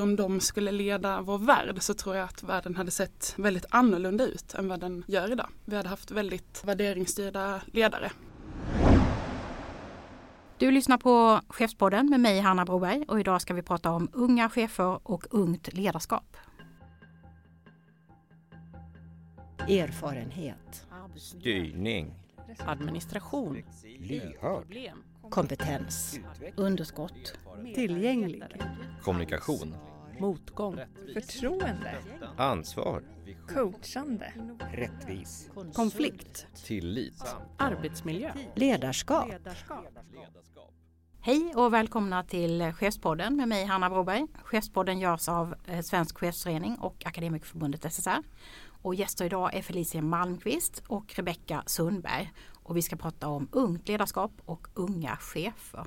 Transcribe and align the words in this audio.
Om 0.00 0.16
de 0.16 0.40
skulle 0.40 0.72
leda 0.72 1.20
vår 1.20 1.38
värld 1.38 1.76
så 1.82 1.94
tror 1.94 2.16
jag 2.16 2.24
att 2.24 2.42
världen 2.42 2.76
hade 2.76 2.90
sett 2.90 3.34
väldigt 3.36 3.66
annorlunda 3.70 4.24
ut 4.24 4.54
än 4.54 4.68
vad 4.68 4.80
den 4.80 5.04
gör 5.06 5.32
idag. 5.32 5.48
Vi 5.64 5.76
hade 5.76 5.88
haft 5.88 6.10
väldigt 6.10 6.64
värderingsstyrda 6.64 7.60
ledare. 7.66 8.10
Du 10.58 10.70
lyssnar 10.70 10.98
på 10.98 11.40
Chefspodden 11.48 12.10
med 12.10 12.20
mig 12.20 12.40
Hanna 12.40 12.64
Broberg 12.64 13.04
och 13.08 13.20
idag 13.20 13.42
ska 13.42 13.54
vi 13.54 13.62
prata 13.62 13.90
om 13.90 14.08
unga 14.12 14.50
chefer 14.50 15.08
och 15.08 15.26
ungt 15.30 15.72
ledarskap. 15.72 16.36
Erfarenhet. 19.68 20.86
Styrning. 21.16 22.14
Administration. 22.58 23.62
Lyhörd. 23.98 24.92
Kompetens. 25.30 26.20
Underskott. 26.56 27.38
Tillgänglig. 27.74 28.42
Kommunikation. 29.02 29.74
Motgång. 30.20 30.80
Förtroende. 31.14 31.98
Ansvar. 32.36 33.02
Coachande. 33.48 34.32
Rättvis. 34.72 35.50
Konflikt. 35.74 36.46
Tillit. 36.64 37.24
Arbetsmiljö. 37.56 38.32
Ledarskap. 38.54 39.28
Hej 41.20 41.52
och 41.56 41.72
välkomna 41.72 42.24
till 42.24 42.72
Chefspodden 42.72 43.36
med 43.36 43.48
mig 43.48 43.64
Hanna 43.64 43.90
Broberg. 43.90 44.26
Chefspodden 44.42 44.98
görs 44.98 45.28
av 45.28 45.54
eh, 45.66 45.80
Svensk 45.80 46.18
Chefsförening 46.18 46.76
och 46.78 47.06
Akademikerförbundet 47.06 47.92
SSR. 47.92 48.22
Och 48.82 48.94
gäster 48.94 49.24
idag 49.24 49.54
är 49.54 49.62
Felicia 49.62 50.02
Malmqvist 50.02 50.82
och 50.86 51.14
Rebecka 51.16 51.62
Sundberg. 51.66 52.32
Och 52.54 52.76
vi 52.76 52.82
ska 52.82 52.96
prata 52.96 53.28
om 53.28 53.48
ungt 53.52 53.88
ledarskap 53.88 54.32
och 54.44 54.66
unga 54.74 55.16
chefer. 55.16 55.86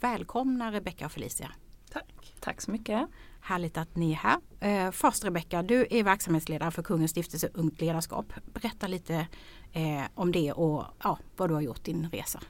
Välkomna 0.00 0.72
Rebecka 0.72 1.06
och 1.06 1.12
Felicia. 1.12 1.50
Tack. 1.92 2.34
Tack 2.40 2.60
så 2.60 2.70
mycket. 2.70 3.08
Härligt 3.40 3.78
att 3.78 3.96
ni 3.96 4.12
är 4.12 4.16
här. 4.16 4.38
Eh, 4.60 4.90
först 4.90 5.24
Rebecka, 5.24 5.62
du 5.62 5.86
är 5.90 6.04
verksamhetsledare 6.04 6.70
för 6.70 6.82
Kungens 6.82 7.10
stiftelse 7.10 7.48
Ungt 7.54 7.80
ledarskap. 7.80 8.32
Berätta 8.52 8.86
lite 8.86 9.26
eh, 9.72 10.02
om 10.14 10.32
det 10.32 10.52
och 10.52 10.84
ja, 11.02 11.18
vad 11.36 11.50
du 11.50 11.54
har 11.54 11.60
gjort 11.60 11.84
din 11.84 12.08
resa. 12.12 12.40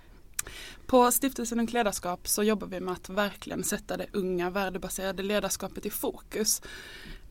På 0.86 1.10
Stiftelsen 1.10 1.60
Ungt 1.60 1.72
ledarskap 1.72 2.28
så 2.28 2.42
jobbar 2.42 2.66
vi 2.66 2.80
med 2.80 2.94
att 2.94 3.08
verkligen 3.08 3.64
sätta 3.64 3.96
det 3.96 4.06
unga 4.12 4.50
värdebaserade 4.50 5.22
ledarskapet 5.22 5.86
i 5.86 5.90
fokus. 5.90 6.62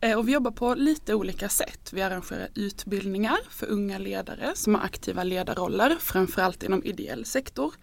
Eh, 0.01 0.17
och 0.17 0.27
vi 0.27 0.31
jobbar 0.33 0.51
på 0.51 0.75
lite 0.75 1.13
olika 1.13 1.49
sätt. 1.49 1.93
Vi 1.93 2.01
arrangerar 2.01 2.47
utbildningar 2.55 3.37
för 3.49 3.67
unga 3.67 3.97
ledare 3.97 4.51
som 4.55 4.75
har 4.75 4.81
aktiva 4.81 5.23
ledarroller, 5.23 5.97
framförallt 5.99 6.63
inom 6.63 6.83
ideell 6.83 7.25
sektor. 7.25 7.73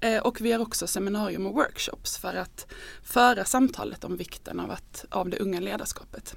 Eh, 0.00 0.18
och 0.18 0.40
vi 0.40 0.52
har 0.52 0.60
också 0.60 0.86
seminarium 0.86 1.46
och 1.46 1.54
workshops 1.54 2.18
för 2.18 2.34
att 2.34 2.66
föra 3.02 3.44
samtalet 3.44 4.04
om 4.04 4.16
vikten 4.16 4.60
av, 4.60 4.70
att, 4.70 5.04
av 5.10 5.28
det 5.28 5.38
unga 5.38 5.60
ledarskapet. 5.60 6.34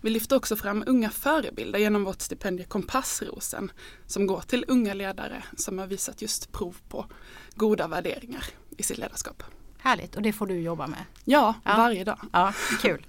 Vi 0.00 0.10
lyfter 0.10 0.36
också 0.36 0.56
fram 0.56 0.84
unga 0.86 1.10
förebilder 1.10 1.78
genom 1.78 2.04
vårt 2.04 2.20
stipendie 2.20 2.64
Kompassrosen 2.64 3.72
som 4.06 4.26
går 4.26 4.40
till 4.40 4.64
unga 4.68 4.94
ledare 4.94 5.42
som 5.56 5.78
har 5.78 5.86
visat 5.86 6.22
just 6.22 6.52
prov 6.52 6.76
på 6.88 7.06
goda 7.54 7.88
värderingar 7.88 8.44
i 8.76 8.82
sitt 8.82 8.98
ledarskap. 8.98 9.42
Härligt 9.78 10.16
och 10.16 10.22
det 10.22 10.32
får 10.32 10.46
du 10.46 10.60
jobba 10.60 10.86
med. 10.86 11.04
Ja, 11.24 11.54
Ja. 11.64 11.76
varje 11.76 12.04
dag. 12.04 12.18
Ja, 12.32 12.52
kul. 12.82 13.06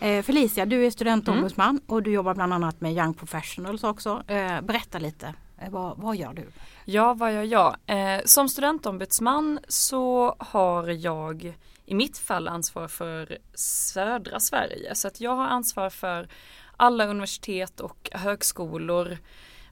Eh, 0.00 0.22
Felicia, 0.22 0.66
du 0.66 0.86
är 0.86 0.90
studentombudsman 0.90 1.80
och 1.86 2.02
du 2.02 2.10
jobbar 2.12 2.34
bland 2.34 2.52
annat 2.54 2.80
med 2.80 2.92
Young 2.96 3.14
Professionals 3.14 3.84
också. 3.84 4.22
Eh, 4.26 4.60
berätta 4.60 4.98
lite, 4.98 5.34
Eh, 5.60 5.70
vad, 5.70 5.98
vad 5.98 6.16
gör 6.16 6.32
du? 6.32 6.46
Ja, 6.84 7.14
vad 7.14 7.34
gör 7.34 7.42
jag? 7.42 7.76
Eh, 7.86 8.20
som 8.24 8.48
studentombudsman 8.48 9.60
så 9.68 10.36
har 10.38 10.88
jag 10.88 11.54
i 11.84 11.94
mitt 11.94 12.18
fall 12.18 12.48
ansvar 12.48 12.88
för 12.88 13.38
södra 13.54 14.40
Sverige. 14.40 14.94
Så 14.94 15.08
att 15.08 15.20
jag 15.20 15.36
har 15.36 15.46
ansvar 15.46 15.90
för 15.90 16.28
alla 16.76 17.06
universitet 17.06 17.80
och 17.80 18.10
högskolor 18.12 19.18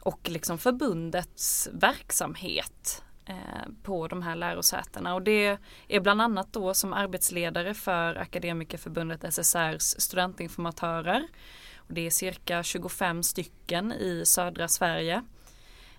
och 0.02 0.20
liksom 0.28 0.58
förbundets 0.58 1.68
verksamhet 1.72 3.04
eh, 3.26 3.34
på 3.82 4.08
de 4.08 4.22
här 4.22 4.36
lärosätena. 4.36 5.14
Och 5.14 5.22
det 5.22 5.58
är 5.88 6.00
bland 6.00 6.22
annat 6.22 6.52
då 6.52 6.74
som 6.74 6.92
arbetsledare 6.92 7.74
för 7.74 8.14
Akademikerförbundet 8.14 9.24
SSRs 9.24 10.00
studentinformatörer. 10.00 11.28
Och 11.76 11.94
det 11.94 12.06
är 12.06 12.10
cirka 12.10 12.62
25 12.62 13.22
stycken 13.22 13.92
i 13.92 14.22
södra 14.26 14.68
Sverige. 14.68 15.22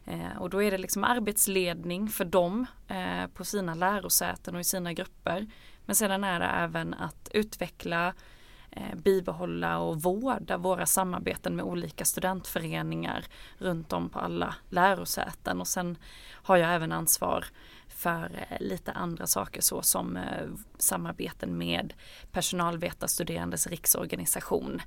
Eh, 0.07 0.37
och 0.37 0.49
då 0.49 0.63
är 0.63 0.71
det 0.71 0.77
liksom 0.77 1.03
arbetsledning 1.03 2.09
för 2.09 2.25
dem 2.25 2.65
eh, 2.87 3.27
på 3.33 3.45
sina 3.45 3.75
lärosäten 3.75 4.55
och 4.55 4.61
i 4.61 4.63
sina 4.63 4.93
grupper. 4.93 5.47
Men 5.85 5.95
sedan 5.95 6.23
är 6.23 6.39
det 6.39 6.45
även 6.45 6.93
att 6.93 7.29
utveckla, 7.33 8.13
eh, 8.71 8.95
bibehålla 8.95 9.79
och 9.79 10.01
vårda 10.01 10.57
våra 10.57 10.85
samarbeten 10.85 11.55
med 11.55 11.65
olika 11.65 12.05
studentföreningar 12.05 13.25
runt 13.57 13.93
om 13.93 14.09
på 14.09 14.19
alla 14.19 14.55
lärosäten. 14.69 15.61
Och 15.61 15.67
sen 15.67 15.97
har 16.31 16.57
jag 16.57 16.73
även 16.73 16.91
ansvar 16.91 17.45
för 17.87 18.45
eh, 18.49 18.57
lite 18.59 18.91
andra 18.91 19.27
saker 19.27 19.61
så 19.61 19.81
som 19.81 20.17
eh, 20.17 20.47
samarbeten 20.77 21.57
med 21.57 21.93
personalvetarstuderandes 22.31 23.67
riksorganisation 23.67 24.81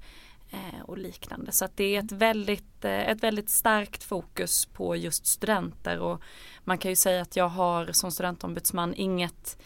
och 0.83 0.99
liknande. 0.99 1.53
Så 1.53 1.65
att 1.65 1.77
det 1.77 1.97
är 1.97 1.99
ett 1.99 2.13
väldigt, 2.13 2.85
eh, 2.85 3.09
ett 3.09 3.23
väldigt 3.23 3.51
starkt 3.51 4.03
fokus 4.03 4.67
på 4.67 4.97
just 4.97 5.27
studenter 5.27 5.99
och 5.99 6.23
man 6.65 6.79
kan 6.79 6.91
ju 6.91 6.97
säga 6.97 7.23
att 7.23 7.37
jag 7.37 7.49
har 7.49 7.93
som 7.93 8.11
studentombudsman 8.11 8.95
inget 8.95 9.59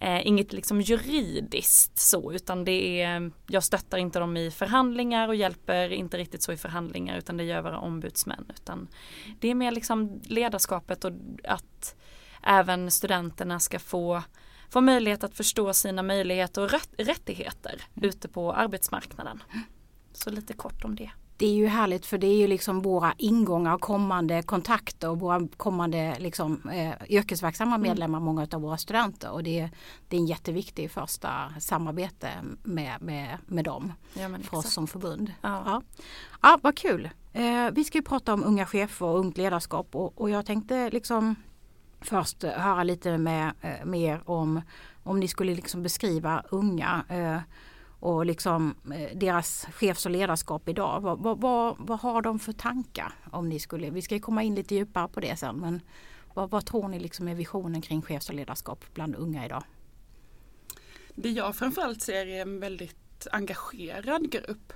Eh, 0.00 0.26
inget 0.26 0.52
liksom 0.52 0.80
juridiskt 0.80 1.98
så 1.98 2.32
utan 2.32 2.64
det 2.64 3.02
är, 3.02 3.30
jag 3.46 3.64
stöttar 3.64 3.98
inte 3.98 4.18
dem 4.18 4.36
i 4.36 4.50
förhandlingar 4.50 5.28
och 5.28 5.34
hjälper 5.34 5.92
inte 5.92 6.18
riktigt 6.18 6.42
så 6.42 6.52
i 6.52 6.56
förhandlingar 6.56 7.18
utan 7.18 7.36
det 7.36 7.44
gör 7.44 7.62
våra 7.62 7.78
ombudsmän. 7.78 8.46
Utan 8.54 8.88
det 9.40 9.48
är 9.48 9.54
mer 9.54 9.70
liksom 9.70 10.20
ledarskapet 10.24 11.04
och 11.04 11.12
att 11.44 11.96
även 12.42 12.90
studenterna 12.90 13.60
ska 13.60 13.78
få, 13.78 14.22
få 14.70 14.80
möjlighet 14.80 15.24
att 15.24 15.34
förstå 15.34 15.72
sina 15.72 16.02
möjligheter 16.02 16.62
och 16.62 16.70
rätt, 16.70 16.90
rättigheter 16.98 17.82
ute 17.94 18.28
på 18.28 18.52
arbetsmarknaden. 18.52 19.42
Så 20.12 20.30
lite 20.30 20.52
kort 20.52 20.84
om 20.84 20.96
det. 20.96 21.10
Det 21.36 21.46
är 21.46 21.54
ju 21.54 21.66
härligt 21.66 22.06
för 22.06 22.18
det 22.18 22.26
är 22.26 22.36
ju 22.36 22.46
liksom 22.46 22.80
våra 22.82 23.14
ingångar 23.18 23.74
och 23.74 23.80
kommande 23.80 24.42
kontakter 24.42 25.08
och 25.10 25.20
våra 25.20 25.48
kommande 25.56 26.16
liksom, 26.18 26.68
eh, 26.72 26.92
yrkesverksamma 27.08 27.78
medlemmar, 27.78 28.20
många 28.20 28.46
av 28.52 28.60
våra 28.62 28.76
studenter. 28.76 29.30
Och 29.30 29.42
det, 29.42 29.58
är- 29.60 29.70
det 30.08 30.16
är 30.16 30.20
en 30.20 30.26
jätteviktig 30.26 30.90
första 30.90 31.30
samarbete 31.60 32.28
med, 32.62 33.02
med, 33.02 33.38
med 33.46 33.64
dem 33.64 33.92
Ja, 34.14 34.28
för 34.28 34.34
oss 34.36 34.42
exakt. 34.64 34.68
som 34.68 34.86
förbund. 34.86 35.32
Ja. 35.40 35.62
Ja, 35.66 35.82
ja 36.42 36.58
vad 36.62 36.76
kul. 36.76 37.10
Eh, 37.32 37.70
vi 37.72 37.84
ska 37.84 37.98
ju 37.98 38.02
prata 38.04 38.34
om 38.34 38.44
unga 38.44 38.66
chefer 38.66 39.06
och 39.06 39.18
ungt 39.18 39.36
ledarskap 39.38 39.94
och, 39.94 40.20
och 40.20 40.30
jag 40.30 40.46
tänkte 40.46 40.90
liksom 40.90 41.34
först 42.00 42.42
höra 42.42 42.82
lite 42.82 43.18
med, 43.18 43.52
eh, 43.60 43.84
mer 43.84 44.22
om 44.30 44.60
om 45.02 45.20
ni 45.20 45.28
skulle 45.28 45.54
liksom 45.54 45.82
beskriva 45.82 46.42
unga 46.50 47.04
eh, 47.08 47.38
och 48.00 48.26
liksom 48.26 48.74
eh, 48.94 49.18
deras 49.18 49.66
chefs 49.72 50.06
och 50.06 50.12
ledarskap 50.12 50.68
idag. 50.68 51.00
Vad, 51.00 51.18
vad, 51.18 51.40
vad, 51.40 51.76
vad 51.78 52.00
har 52.00 52.22
de 52.22 52.38
för 52.38 52.52
tankar? 52.52 53.12
Om 53.30 53.48
ni 53.48 53.60
skulle, 53.60 53.90
vi 53.90 54.02
ska 54.02 54.18
komma 54.18 54.42
in 54.42 54.54
lite 54.54 54.74
djupare 54.74 55.08
på 55.08 55.20
det 55.20 55.36
sen 55.36 55.56
men 55.56 55.80
vad, 56.34 56.50
vad 56.50 56.66
tror 56.66 56.88
ni 56.88 56.98
liksom 56.98 57.28
är 57.28 57.34
visionen 57.34 57.82
kring 57.82 58.02
chefs 58.02 58.28
och 58.28 58.34
ledarskap 58.34 58.84
bland 58.94 59.16
unga 59.16 59.46
idag? 59.46 59.64
Det 61.14 61.30
jag 61.30 61.56
framförallt 61.56 62.02
ser 62.02 62.26
är 62.26 62.42
en 62.42 62.60
väldigt 62.60 63.26
engagerad 63.32 64.30
grupp 64.30 64.72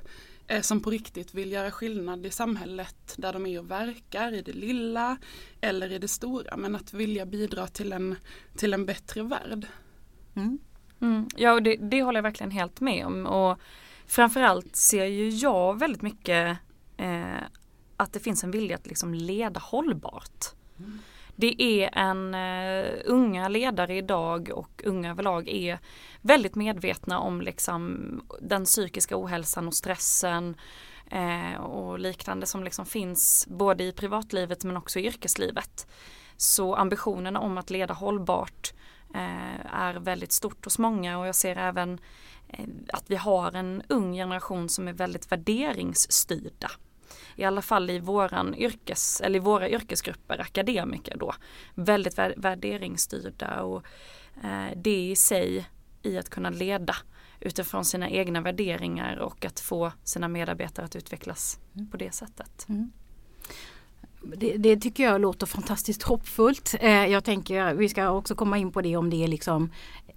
eh, 0.46 0.60
som 0.60 0.80
på 0.80 0.90
riktigt 0.90 1.34
vill 1.34 1.52
göra 1.52 1.70
skillnad 1.70 2.26
i 2.26 2.30
samhället 2.30 3.14
där 3.16 3.32
de 3.32 3.46
är 3.46 3.58
och 3.58 3.70
verkar, 3.70 4.32
i 4.32 4.42
det 4.42 4.52
lilla 4.52 5.16
eller 5.60 5.92
i 5.92 5.98
det 5.98 6.08
stora. 6.08 6.56
Men 6.56 6.76
att 6.76 6.92
vilja 6.92 7.26
bidra 7.26 7.66
till 7.66 7.92
en, 7.92 8.16
till 8.56 8.74
en 8.74 8.86
bättre 8.86 9.22
värld. 9.22 9.66
Mm. 10.34 10.58
Mm, 11.02 11.28
ja, 11.36 11.52
och 11.52 11.62
det, 11.62 11.76
det 11.76 12.02
håller 12.02 12.18
jag 12.18 12.22
verkligen 12.22 12.50
helt 12.50 12.80
med 12.80 13.06
om. 13.06 13.26
Och 13.26 13.58
framförallt 14.06 14.76
ser 14.76 15.04
ju 15.04 15.28
jag 15.28 15.78
väldigt 15.78 16.02
mycket 16.02 16.58
eh, 16.96 17.42
att 17.96 18.12
det 18.12 18.20
finns 18.20 18.44
en 18.44 18.50
vilja 18.50 18.76
att 18.76 18.86
liksom 18.86 19.14
leda 19.14 19.60
hållbart. 19.60 20.46
Det 21.36 21.62
är 21.62 21.98
en, 21.98 22.34
uh, 22.34 23.00
unga 23.04 23.48
ledare 23.48 23.96
idag 23.96 24.50
och 24.54 24.82
unga 24.84 25.10
överlag 25.10 25.48
är 25.48 25.78
väldigt 26.20 26.54
medvetna 26.54 27.18
om 27.18 27.40
liksom 27.40 28.00
den 28.40 28.64
psykiska 28.64 29.16
ohälsan 29.22 29.66
och 29.68 29.74
stressen 29.74 30.56
eh, 31.10 31.60
och 31.60 31.98
liknande 31.98 32.46
som 32.46 32.64
liksom 32.64 32.86
finns 32.86 33.46
både 33.50 33.84
i 33.84 33.92
privatlivet 33.92 34.64
men 34.64 34.76
också 34.76 34.98
i 34.98 35.06
yrkeslivet. 35.06 35.86
Så 36.36 36.74
ambitionerna 36.74 37.40
om 37.40 37.58
att 37.58 37.70
leda 37.70 37.94
hållbart 37.94 38.72
är 39.72 39.94
väldigt 39.94 40.32
stort 40.32 40.64
hos 40.64 40.78
många 40.78 41.18
och 41.18 41.26
jag 41.26 41.34
ser 41.34 41.56
även 41.56 41.98
eh, 42.48 42.64
att 42.92 43.10
vi 43.10 43.16
har 43.16 43.52
en 43.52 43.82
ung 43.88 44.12
generation 44.12 44.68
som 44.68 44.88
är 44.88 44.92
väldigt 44.92 45.32
värderingsstyrda. 45.32 46.70
I 47.36 47.44
alla 47.44 47.62
fall 47.62 47.90
i 47.90 47.98
våran 47.98 48.54
yrkes, 48.54 49.20
eller 49.20 49.36
i 49.36 49.42
våra 49.42 49.68
yrkesgrupper, 49.68 50.40
akademiker 50.40 51.16
då. 51.16 51.34
Väldigt 51.74 52.18
vär, 52.18 52.34
värderingsstyrda 52.36 53.62
och 53.62 53.82
eh, 54.44 54.76
det 54.76 55.10
i 55.10 55.16
sig 55.16 55.68
i 56.02 56.18
att 56.18 56.30
kunna 56.30 56.50
leda 56.50 56.94
utifrån 57.40 57.84
sina 57.84 58.10
egna 58.10 58.40
värderingar 58.40 59.16
och 59.16 59.44
att 59.44 59.60
få 59.60 59.92
sina 60.04 60.28
medarbetare 60.28 60.86
att 60.86 60.96
utvecklas 60.96 61.60
på 61.90 61.96
det 61.96 62.14
sättet. 62.14 62.66
Det, 64.24 64.56
det 64.56 64.76
tycker 64.76 65.04
jag 65.04 65.20
låter 65.20 65.46
fantastiskt 65.46 66.02
hoppfullt. 66.02 66.74
Eh, 66.80 67.06
jag 67.06 67.24
tänker 67.24 67.74
vi 67.74 67.88
ska 67.88 68.10
också 68.10 68.34
komma 68.34 68.58
in 68.58 68.72
på 68.72 68.80
det 68.82 68.96
om 68.96 69.10
det 69.10 69.24
är 69.24 69.28
liksom 69.28 69.70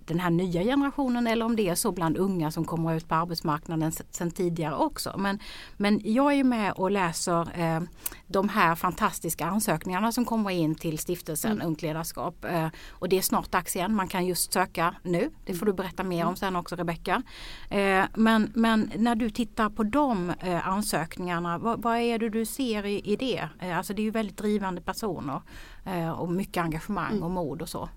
den 0.07 0.19
här 0.19 0.30
nya 0.30 0.63
generationen 0.63 1.28
eller 1.28 1.46
om 1.46 1.56
det 1.56 1.69
är 1.69 1.75
så 1.75 1.92
bland 1.92 2.18
unga 2.18 2.52
som 2.52 2.66
kommer 2.66 2.96
ut 2.96 3.07
på 3.07 3.16
arbetsmarknaden 3.16 3.92
sedan 3.92 4.31
tidigare 4.31 4.75
också. 4.75 5.16
Men, 5.18 5.40
men 5.78 6.02
jag 6.04 6.34
är 6.34 6.44
med 6.44 6.74
och 6.74 6.92
läser 6.92 7.60
eh, 7.60 7.81
de 8.28 8.50
här 8.50 8.75
fantastiska 8.75 9.46
ansökningarna 9.46 10.12
som 10.12 10.25
kommer 10.25 10.50
in 10.50 10.75
till 10.75 10.98
stiftelsen 10.98 11.56
Mm. 11.56 11.68
Ungt 11.68 11.81
ledarskap. 11.81 12.46
Eh, 12.46 12.68
och 12.90 13.10
det 13.10 13.18
är 13.18 13.22
snart 13.22 13.52
dags 13.52 13.75
igen. 13.75 13.96
Man 13.96 14.07
kan 14.07 14.25
just 14.25 14.54
söka 14.54 14.96
nu. 15.04 15.31
Det 15.46 15.54
får 15.54 15.66
du 15.66 15.74
berätta 15.74 16.04
mer 16.04 16.25
om 16.25 16.36
sen 16.36 16.56
också 16.56 16.75
Rebecka. 16.75 17.24
Eh, 17.69 18.04
men, 18.13 18.52
men 18.56 18.92
när 18.96 19.16
du 19.16 19.30
tittar 19.30 19.69
på 19.69 19.84
de 19.84 20.30
eh, 20.30 20.68
ansökningarna, 20.68 21.57
vad, 21.57 21.81
vad 21.81 21.98
är 21.98 22.19
det 22.19 22.30
du 22.30 22.46
ser 22.46 22.86
i, 22.86 23.00
i 23.00 23.16
det? 23.16 23.50
Eh, 23.60 23.78
alltså 23.78 23.94
det 23.94 24.02
är 24.02 24.04
ju 24.04 24.12
väldigt 24.12 24.38
drivande 24.38 24.81
personer 24.81 25.42
eh, 25.86 26.10
och 26.10 26.31
mycket 26.31 26.63
engagemang 26.63 27.22
och 27.22 27.31
mod 27.31 27.62
och 27.62 27.69
så. 27.69 27.90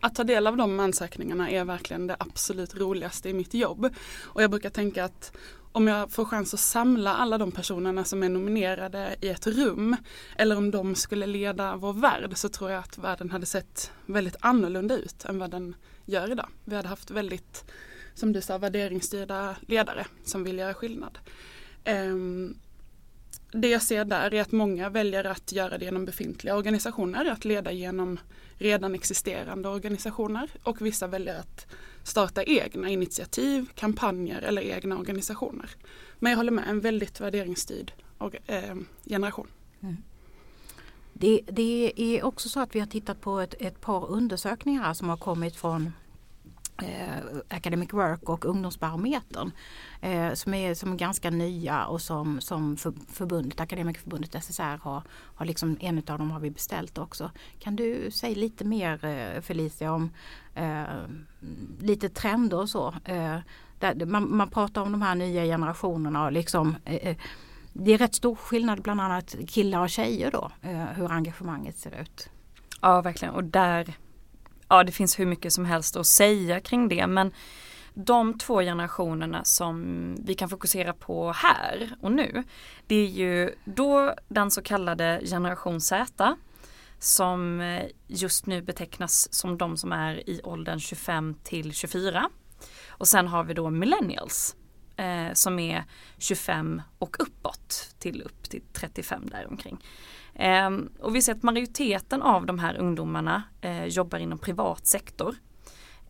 Att 0.00 0.14
ta 0.14 0.24
del 0.24 0.46
av 0.46 0.56
de 0.56 0.80
ansökningarna 0.80 1.50
är 1.50 1.64
verkligen 1.64 2.06
det 2.06 2.16
absolut 2.18 2.74
roligaste 2.74 3.28
i 3.28 3.32
mitt 3.32 3.54
jobb. 3.54 3.94
Och 4.24 4.42
jag 4.42 4.50
brukar 4.50 4.70
tänka 4.70 5.04
att 5.04 5.32
om 5.72 5.88
jag 5.88 6.10
får 6.10 6.24
chans 6.24 6.54
att 6.54 6.60
samla 6.60 7.14
alla 7.14 7.38
de 7.38 7.52
personerna 7.52 8.04
som 8.04 8.22
är 8.22 8.28
nominerade 8.28 9.16
i 9.20 9.28
ett 9.28 9.46
rum 9.46 9.96
eller 10.36 10.56
om 10.56 10.70
de 10.70 10.94
skulle 10.94 11.26
leda 11.26 11.76
vår 11.76 11.92
värld 11.92 12.32
så 12.36 12.48
tror 12.48 12.70
jag 12.70 12.78
att 12.78 12.98
världen 12.98 13.30
hade 13.30 13.46
sett 13.46 13.92
väldigt 14.06 14.36
annorlunda 14.40 14.96
ut 14.96 15.24
än 15.24 15.38
vad 15.38 15.50
den 15.50 15.74
gör 16.04 16.32
idag. 16.32 16.48
Vi 16.64 16.76
hade 16.76 16.88
haft 16.88 17.10
väldigt, 17.10 17.64
som 18.14 18.32
du 18.32 18.40
sa, 18.40 18.58
värderingsstyrda 18.58 19.56
ledare 19.60 20.06
som 20.24 20.44
vill 20.44 20.58
göra 20.58 20.74
skillnad. 20.74 21.18
Um, 21.86 22.58
det 23.52 23.68
jag 23.68 23.82
ser 23.82 24.04
där 24.04 24.34
är 24.34 24.40
att 24.40 24.52
många 24.52 24.88
väljer 24.88 25.24
att 25.24 25.52
göra 25.52 25.78
det 25.78 25.84
genom 25.84 26.04
befintliga 26.04 26.56
organisationer, 26.56 27.24
att 27.24 27.44
leda 27.44 27.72
genom 27.72 28.18
redan 28.58 28.94
existerande 28.94 29.68
organisationer 29.68 30.50
och 30.62 30.82
vissa 30.82 31.06
väljer 31.06 31.38
att 31.38 31.66
starta 32.02 32.42
egna 32.42 32.88
initiativ, 32.88 33.70
kampanjer 33.74 34.42
eller 34.42 34.62
egna 34.62 34.98
organisationer. 34.98 35.70
Men 36.18 36.30
jag 36.30 36.36
håller 36.36 36.52
med, 36.52 36.68
en 36.68 36.80
väldigt 36.80 37.20
värderingsstyrd 37.20 37.92
eh, 38.46 38.74
generation. 39.04 39.46
Mm. 39.80 39.96
Det, 41.12 41.40
det 41.50 41.92
är 41.96 42.24
också 42.24 42.48
så 42.48 42.60
att 42.60 42.74
vi 42.74 42.80
har 42.80 42.86
tittat 42.86 43.20
på 43.20 43.40
ett, 43.40 43.54
ett 43.58 43.80
par 43.80 44.10
undersökningar 44.10 44.94
som 44.94 45.08
har 45.08 45.16
kommit 45.16 45.56
från 45.56 45.92
eh, 46.82 47.56
Academic 47.56 47.92
Work 47.92 48.28
och 48.28 48.44
Ungdomsbarometern 48.44 49.52
eh, 50.00 50.32
som, 50.32 50.54
är, 50.54 50.74
som 50.74 50.92
är 50.92 50.96
ganska 50.96 51.30
nya 51.30 51.86
och 51.86 52.02
som, 52.02 52.40
som 52.40 52.76
för, 52.76 52.92
förbundet, 53.08 53.60
Akademikerförbundet 53.60 54.44
SSR 54.44 54.78
har, 54.82 55.02
har 55.10 55.46
liksom, 55.46 55.76
en 55.80 55.98
av 55.98 56.18
dem 56.18 56.30
har 56.30 56.40
vi 56.40 56.50
beställt 56.50 56.98
också. 56.98 57.30
Kan 57.58 57.76
du 57.76 58.10
säga 58.10 58.36
lite 58.36 58.64
mer 58.64 59.04
eh, 59.04 59.40
Felicia 59.40 59.92
om 59.92 60.10
eh, 60.54 60.84
lite 61.80 62.08
trender 62.08 62.58
och 62.58 62.68
så? 62.68 62.94
Eh, 63.04 63.38
där, 63.78 64.06
man, 64.06 64.36
man 64.36 64.50
pratar 64.50 64.82
om 64.82 64.92
de 64.92 65.02
här 65.02 65.14
nya 65.14 65.44
generationerna 65.44 66.24
och 66.24 66.32
liksom 66.32 66.76
eh, 66.84 66.94
eh, 66.94 67.16
det 67.72 67.92
är 67.92 67.98
rätt 67.98 68.14
stor 68.14 68.34
skillnad 68.34 68.82
bland 68.82 69.00
annat 69.00 69.36
killar 69.48 69.80
och 69.80 69.90
tjejer 69.90 70.30
då, 70.30 70.50
eh, 70.62 70.84
hur 70.84 71.12
engagemanget 71.12 71.76
ser 71.76 72.00
ut. 72.00 72.30
Ja, 72.80 73.00
verkligen. 73.00 73.34
Och 73.34 73.44
där, 73.44 73.94
ja 74.70 74.84
det 74.84 74.92
finns 74.92 75.18
hur 75.18 75.26
mycket 75.26 75.52
som 75.52 75.64
helst 75.64 75.96
att 75.96 76.06
säga 76.06 76.60
kring 76.60 76.88
det. 76.88 77.06
Men 77.06 77.32
de 77.94 78.38
två 78.38 78.60
generationerna 78.60 79.44
som 79.44 80.16
vi 80.24 80.34
kan 80.34 80.48
fokusera 80.48 80.92
på 80.92 81.32
här 81.32 81.90
och 82.00 82.12
nu. 82.12 82.44
Det 82.86 82.94
är 82.94 83.08
ju 83.08 83.54
då 83.64 84.14
den 84.28 84.50
så 84.50 84.62
kallade 84.62 85.20
generation 85.24 85.80
Z. 85.80 86.36
Som 86.98 87.60
eh, 87.60 87.82
just 88.06 88.46
nu 88.46 88.62
betecknas 88.62 89.34
som 89.34 89.58
de 89.58 89.76
som 89.76 89.92
är 89.92 90.30
i 90.30 90.40
åldern 90.44 90.80
25 90.80 91.34
till 91.42 91.72
24. 91.72 92.30
Och 92.88 93.08
sen 93.08 93.28
har 93.28 93.44
vi 93.44 93.54
då 93.54 93.70
millennials. 93.70 94.56
Eh, 94.96 95.32
som 95.32 95.58
är 95.58 95.84
25 96.18 96.82
och 96.98 97.16
uppåt 97.20 97.94
till 97.98 98.22
upp 98.22 98.50
till 98.50 98.62
35 98.72 99.28
däromkring. 99.30 99.78
Eh, 100.40 100.70
och 101.00 101.16
vi 101.16 101.22
ser 101.22 101.32
att 101.32 101.42
majoriteten 101.42 102.22
av 102.22 102.46
de 102.46 102.58
här 102.58 102.76
ungdomarna 102.76 103.42
eh, 103.60 103.84
jobbar 103.84 104.18
inom 104.18 104.38
privat 104.38 104.86
sektor. 104.86 105.34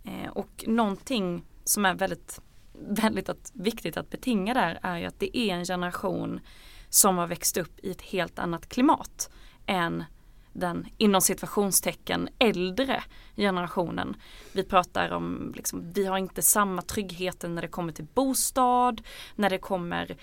Eh, 0.05 0.31
och 0.31 0.65
någonting 0.67 1.45
som 1.65 1.85
är 1.85 1.95
väldigt, 1.95 2.41
väldigt 2.73 3.29
att, 3.29 3.51
viktigt 3.55 3.97
att 3.97 4.11
betinga 4.11 4.55
där 4.55 4.79
är 4.83 4.99
ju 4.99 5.05
att 5.05 5.21
det 5.21 5.39
är 5.39 5.55
en 5.55 5.65
generation 5.65 6.41
som 6.89 7.19
har 7.19 7.27
växt 7.27 7.57
upp 7.57 7.79
i 7.83 7.91
ett 7.91 8.03
helt 8.03 8.39
annat 8.39 8.69
klimat 8.69 9.31
än 9.67 10.05
den 10.53 10.87
inom 10.99 11.21
situationstecken 11.21 12.29
äldre 12.39 13.03
generationen. 13.37 14.17
Vi 14.53 14.65
pratar 14.65 15.11
om, 15.11 15.53
liksom, 15.57 15.93
vi 15.93 16.07
har 16.07 16.19
inte 16.19 16.43
samma 16.43 16.83
tryggheten 16.83 17.55
när 17.55 17.63
det 17.63 17.69
kommer 17.69 17.93
till 17.93 18.07
bostad, 18.15 19.03
när 19.37 19.51
det 19.51 19.59
kommer 19.59 20.17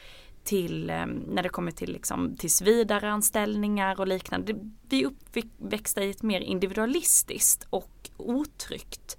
till, 0.47 0.89
ehm, 0.89 1.09
när 1.09 1.43
det 1.43 1.49
kommer 1.49 1.71
till 1.71 1.93
liksom, 1.93 2.35
tills 2.37 2.61
vidare 2.61 3.11
anställningar 3.11 3.99
och 3.99 4.07
liknande. 4.07 4.53
Vi 4.89 5.03
är 5.03 5.07
uppväxta 5.07 6.03
i 6.03 6.09
ett 6.09 6.23
mer 6.23 6.39
individualistiskt 6.39 7.67
och 7.69 8.09
otryggt 8.17 9.17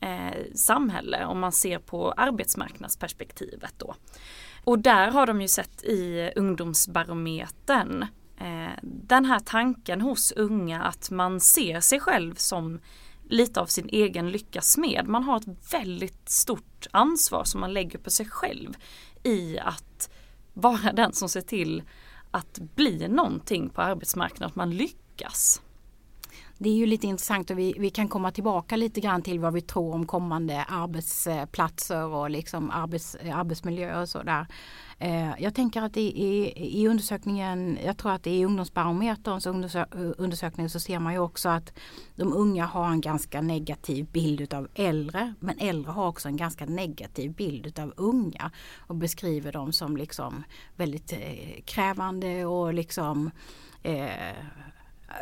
eh, 0.00 0.54
samhälle 0.54 1.24
om 1.24 1.40
man 1.40 1.52
ser 1.52 1.78
på 1.78 2.12
arbetsmarknadsperspektivet 2.12 3.74
då. 3.78 3.94
Och 4.64 4.78
där 4.78 5.10
har 5.10 5.26
de 5.26 5.40
ju 5.40 5.48
sett 5.48 5.84
i 5.84 6.32
ungdomsbarometern 6.36 8.02
eh, 8.40 8.78
den 8.82 9.24
här 9.24 9.40
tanken 9.40 10.00
hos 10.00 10.32
unga 10.32 10.82
att 10.82 11.10
man 11.10 11.40
ser 11.40 11.80
sig 11.80 12.00
själv 12.00 12.34
som 12.34 12.80
lite 13.28 13.60
av 13.60 13.66
sin 13.66 13.88
egen 13.88 14.30
lyckas 14.30 14.72
smed. 14.72 15.08
Man 15.08 15.22
har 15.22 15.36
ett 15.36 15.72
väldigt 15.72 16.28
stort 16.28 16.86
ansvar 16.90 17.44
som 17.44 17.60
man 17.60 17.72
lägger 17.72 17.98
på 17.98 18.10
sig 18.10 18.26
själv 18.26 18.76
i 19.22 19.58
att 19.58 20.10
vara 20.58 20.92
den 20.92 21.12
som 21.12 21.28
ser 21.28 21.40
till 21.40 21.82
att 22.30 22.58
bli 22.58 23.08
någonting 23.08 23.68
på 23.68 23.82
arbetsmarknaden, 23.82 24.46
att 24.46 24.56
man 24.56 24.70
lyckas. 24.70 25.62
Det 26.60 26.68
är 26.68 26.74
ju 26.74 26.86
lite 26.86 27.06
intressant 27.06 27.50
och 27.50 27.58
vi, 27.58 27.74
vi 27.78 27.90
kan 27.90 28.08
komma 28.08 28.30
tillbaka 28.30 28.76
lite 28.76 29.00
grann 29.00 29.22
till 29.22 29.40
vad 29.40 29.52
vi 29.52 29.60
tror 29.60 29.94
om 29.94 30.06
kommande 30.06 30.64
arbetsplatser 30.68 32.06
och 32.06 32.30
liksom 32.30 32.70
arbets, 32.70 33.16
arbetsmiljö 33.32 34.00
och 34.00 34.08
sådär. 34.08 34.46
Eh, 34.98 35.42
jag 35.42 35.54
tänker 35.54 35.82
att 35.82 35.94
det 35.94 36.20
är, 36.20 36.58
i 36.58 36.88
undersökningen, 36.88 37.78
jag 37.84 37.96
tror 37.96 38.12
att 38.12 38.22
det 38.22 38.30
är 38.30 38.38
i 38.38 38.44
ungdomsbarometerns 38.44 39.46
undersö, 39.46 39.84
undersökning 40.18 40.68
så 40.68 40.80
ser 40.80 40.98
man 40.98 41.12
ju 41.12 41.18
också 41.18 41.48
att 41.48 41.72
de 42.16 42.32
unga 42.32 42.66
har 42.66 42.88
en 42.88 43.00
ganska 43.00 43.40
negativ 43.40 44.06
bild 44.12 44.40
utav 44.40 44.68
äldre 44.74 45.34
men 45.40 45.58
äldre 45.58 45.92
har 45.92 46.08
också 46.08 46.28
en 46.28 46.36
ganska 46.36 46.66
negativ 46.66 47.32
bild 47.32 47.66
utav 47.66 47.92
unga 47.96 48.50
och 48.76 48.94
beskriver 48.94 49.52
dem 49.52 49.72
som 49.72 49.96
liksom 49.96 50.44
väldigt 50.76 51.12
eh, 51.12 51.62
krävande 51.64 52.44
och 52.44 52.74
liksom 52.74 53.30
eh, 53.82 54.36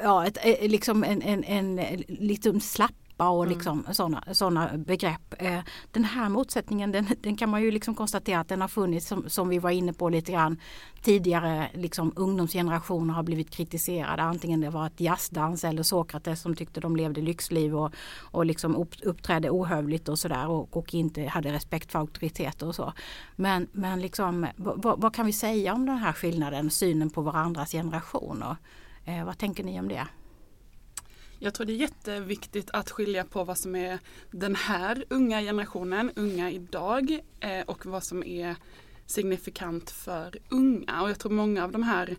ja, 0.03 0.27
ett, 0.27 0.39
eh, 0.43 0.69
liksom 0.69 1.05
en, 1.05 1.23
en, 1.23 1.45
en, 1.45 1.79
en 1.79 2.05
liksom 2.09 2.61
slappa 2.61 3.29
och 3.29 3.47
liksom 3.47 3.87
sådana 3.93 4.25
såna 4.33 4.71
begrepp. 4.79 5.35
Eh, 5.39 5.61
Den 5.91 6.05
här 6.05 6.29
motsättningen 6.29 6.93
den, 6.93 7.07
den 7.21 7.37
kan 7.37 7.49
man 7.49 7.63
ju 7.63 7.71
liksom 7.71 7.95
konstatera 7.95 8.41
att 8.41 8.49
den 8.49 8.61
har 8.61 8.69
funnits 8.69 9.07
som, 9.07 9.29
som 9.29 9.49
vi 9.49 9.59
var 9.59 9.71
inne 9.71 9.93
på 9.93 10.09
lite 10.09 10.33
grann 10.33 10.61
tidigare. 11.03 11.71
Liksom 11.75 12.13
ungdomsgenerationer 12.17 13.15
har 13.15 13.23
blivit 13.23 13.51
kritiserade 13.51 14.23
antingen 14.23 14.61
det 14.61 14.71
var 14.71 14.87
ett 14.87 15.01
jazzdans 15.01 15.65
eller 15.65 15.83
Sokrates 15.83 16.41
som 16.41 16.55
tyckte 16.55 16.81
de 16.81 16.97
levde 16.97 17.21
lyxliv 17.21 17.77
och, 17.77 17.95
och 18.21 18.47
liksom 18.47 18.77
upp, 18.77 18.95
uppträdde 19.03 19.51
ohövligt 19.51 20.09
och 20.09 20.19
sådär 20.19 20.49
och, 20.49 20.77
och 20.77 20.95
inte 20.95 21.23
hade 21.23 21.53
respekt 21.53 21.93
för 21.93 21.99
auktoriteter 21.99 22.67
och 22.67 22.75
så. 22.75 22.93
Men, 23.37 23.69
men 23.73 24.01
liksom, 24.01 24.47
vad, 24.57 25.01
vad 25.01 25.15
kan 25.15 25.27
vi 25.27 25.33
säga 25.33 25.75
om 25.75 25.87
den 25.87 25.99
här 25.99 26.13
skillnaden, 26.13 26.71
synen 26.71 27.11
på 27.11 27.21
varandras 27.21 27.73
generationer? 27.73 28.57
Eh, 29.07 29.25
vad 29.25 29.39
tänker 29.39 29.65
ni 29.65 29.81
om 29.81 29.89
det? 29.89 30.09
Jag 31.39 31.55
tror 31.55 31.67
det 31.67 31.73
är 31.73 31.77
jätteviktigt 31.77 32.71
att 32.73 32.91
skilja 32.91 33.25
på 33.25 33.45
vad 33.45 33.59
som 33.59 33.77
är 33.77 33.99
den 34.31 34.55
här 34.55 35.05
unga 35.11 35.41
generationen, 35.41 36.11
unga 36.17 36.51
idag 36.51 37.21
eh, 37.41 37.61
och 37.61 37.87
vad 37.87 38.05
som 38.05 38.25
är 38.25 38.57
signifikant 39.07 39.91
för 39.91 40.39
unga. 40.49 41.03
Och 41.03 41.11
jag 41.11 41.19
tror 41.19 41.33
många 41.33 41.65
av 41.65 41.73
de 41.73 41.83
här 41.83 42.17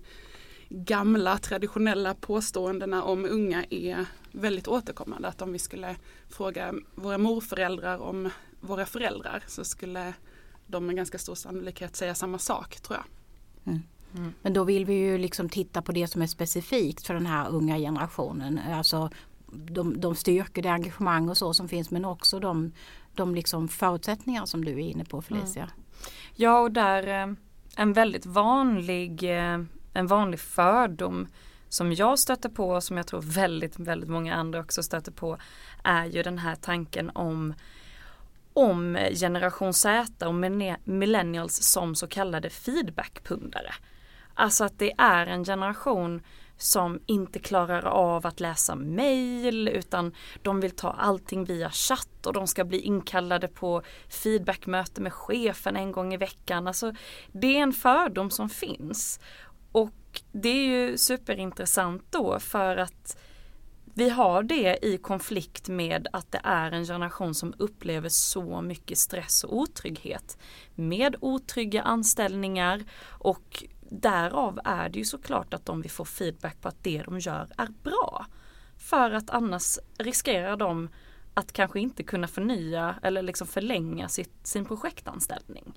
gamla 0.70 1.38
traditionella 1.38 2.16
påståendena 2.16 3.04
om 3.04 3.26
unga 3.26 3.66
är 3.70 4.06
väldigt 4.32 4.68
återkommande. 4.68 5.28
Att 5.28 5.42
om 5.42 5.52
vi 5.52 5.60
skulle 5.60 5.96
fråga 6.30 6.74
våra 6.96 7.18
morföräldrar 7.18 7.98
om 7.98 8.30
våra 8.60 8.86
föräldrar 8.86 9.44
så 9.48 9.64
skulle 9.64 10.14
de 10.68 10.86
med 10.86 10.96
ganska 10.96 11.18
stor 11.18 11.36
sannolikhet 11.36 11.96
säga 11.96 12.16
samma 12.16 12.40
sak 12.40 12.80
tror 12.80 12.98
jag. 12.98 13.06
Men 14.42 14.54
då 14.54 14.64
vill 14.64 14.86
vi 14.86 14.94
ju 14.94 15.18
liksom 15.18 15.50
titta 15.50 15.82
på 15.82 15.92
det 15.92 16.08
som 16.08 16.22
är 16.22 16.28
specifikt 16.28 17.08
för 17.08 17.14
den 17.14 17.26
här 17.26 17.50
unga 17.50 17.78
generationen. 17.78 18.60
Alltså 18.74 19.10
de, 19.52 20.02
de 20.02 20.16
styrkor, 20.16 20.62
det 20.62 20.70
engagemang 20.70 21.30
och 21.30 21.38
så 21.38 21.54
som 21.54 21.70
finns 21.70 21.92
men 21.92 22.06
också 22.06 22.40
de, 22.40 22.72
de 23.16 23.36
liksom 23.36 23.68
förutsättningar 23.68 24.46
som 24.46 24.66
du 24.66 24.72
är 24.72 24.78
inne 24.78 25.06
på 25.06 25.22
Felicia. 25.22 25.70
Ja 26.36 26.60
och 26.60 26.72
där 26.72 27.08
eh, 27.08 27.34
en 27.76 27.94
väldigt 27.94 28.26
vanlig, 28.26 29.24
eh, 29.24 29.60
en 29.94 30.08
vanlig 30.08 30.40
fördom 30.40 31.28
som 31.70 31.94
jag 31.94 32.20
stöter 32.20 32.50
på 32.50 32.70
och 32.70 32.84
som 32.84 32.98
jag 32.98 33.08
tror 33.08 33.22
väldigt, 33.22 33.80
väldigt 33.80 34.10
många 34.10 34.36
andra 34.36 34.60
också 34.60 34.84
stöter 34.84 35.12
på 35.12 35.38
är 35.84 36.06
ju 36.06 36.24
den 36.24 36.38
här 36.38 36.56
tanken 36.56 37.10
om 37.10 37.54
om 38.54 38.98
generation 39.12 39.74
Z 39.74 40.28
och 40.28 40.36
millennials 40.84 41.64
som 41.64 41.96
så 41.96 42.08
kallade 42.08 42.50
feedbackpundare. 42.50 43.74
Alltså 44.38 44.64
att 44.64 44.80
det 44.80 44.94
är 44.98 45.28
en 45.28 45.46
generation 45.46 46.22
som 46.58 47.00
inte 47.06 47.40
klarar 47.40 47.86
av 47.86 48.28
att 48.28 48.40
läsa 48.40 48.76
mail 48.76 49.68
utan 49.68 50.14
de 50.42 50.60
vill 50.60 50.72
ta 50.72 50.92
allting 50.92 51.46
via 51.46 51.72
chatt 51.72 52.26
och 52.26 52.34
de 52.34 52.48
ska 52.48 52.64
bli 52.66 52.80
inkallade 52.80 53.48
på 53.48 53.82
feedbackmöte 54.10 55.02
med 55.02 55.14
chefen 55.14 55.76
en 55.76 55.92
gång 55.92 56.14
i 56.14 56.18
veckan. 56.18 56.68
Alltså, 56.68 56.94
det 57.32 57.58
är 57.58 57.64
en 57.64 57.74
fördom 57.74 58.30
som 58.30 58.50
finns. 58.50 59.20
Och 59.72 60.22
det 60.32 60.50
är 60.50 60.66
ju 60.66 60.98
superintressant 60.98 62.04
då 62.10 62.40
för 62.40 62.78
att 62.78 63.18
vi 63.94 64.10
har 64.10 64.44
det 64.44 64.86
i 64.86 64.98
konflikt 64.98 65.68
med 65.68 66.08
att 66.14 66.32
det 66.32 66.42
är 66.44 66.72
en 66.72 66.86
generation 66.86 67.36
som 67.36 67.54
upplever 67.58 68.10
så 68.10 68.62
mycket 68.62 68.98
stress 68.98 69.44
och 69.44 69.58
otrygghet. 69.58 70.38
Med 70.76 71.16
otrygga 71.22 71.82
anställningar 71.82 72.84
och 73.08 73.64
därav 73.90 74.60
är 74.64 74.90
det 74.90 75.00
ju 75.00 75.06
såklart 75.06 75.54
att 75.54 75.66
de 75.66 75.82
vill 75.82 75.92
få 75.92 76.06
feedback 76.06 76.62
på 76.62 76.68
att 76.68 76.84
det 76.84 77.04
de 77.06 77.20
gör 77.20 77.48
är 77.58 77.68
bra. 77.84 78.26
För 78.78 79.12
att 79.12 79.30
annars 79.30 79.80
riskerar 79.98 80.58
de 80.58 80.90
att 81.34 81.54
kanske 81.54 81.80
inte 81.80 82.04
kunna 82.04 82.28
förnya 82.28 82.96
eller 83.04 83.22
liksom 83.22 83.48
förlänga 83.48 84.10
sitt, 84.10 84.48
sin 84.48 84.66
projektanställning. 84.66 85.74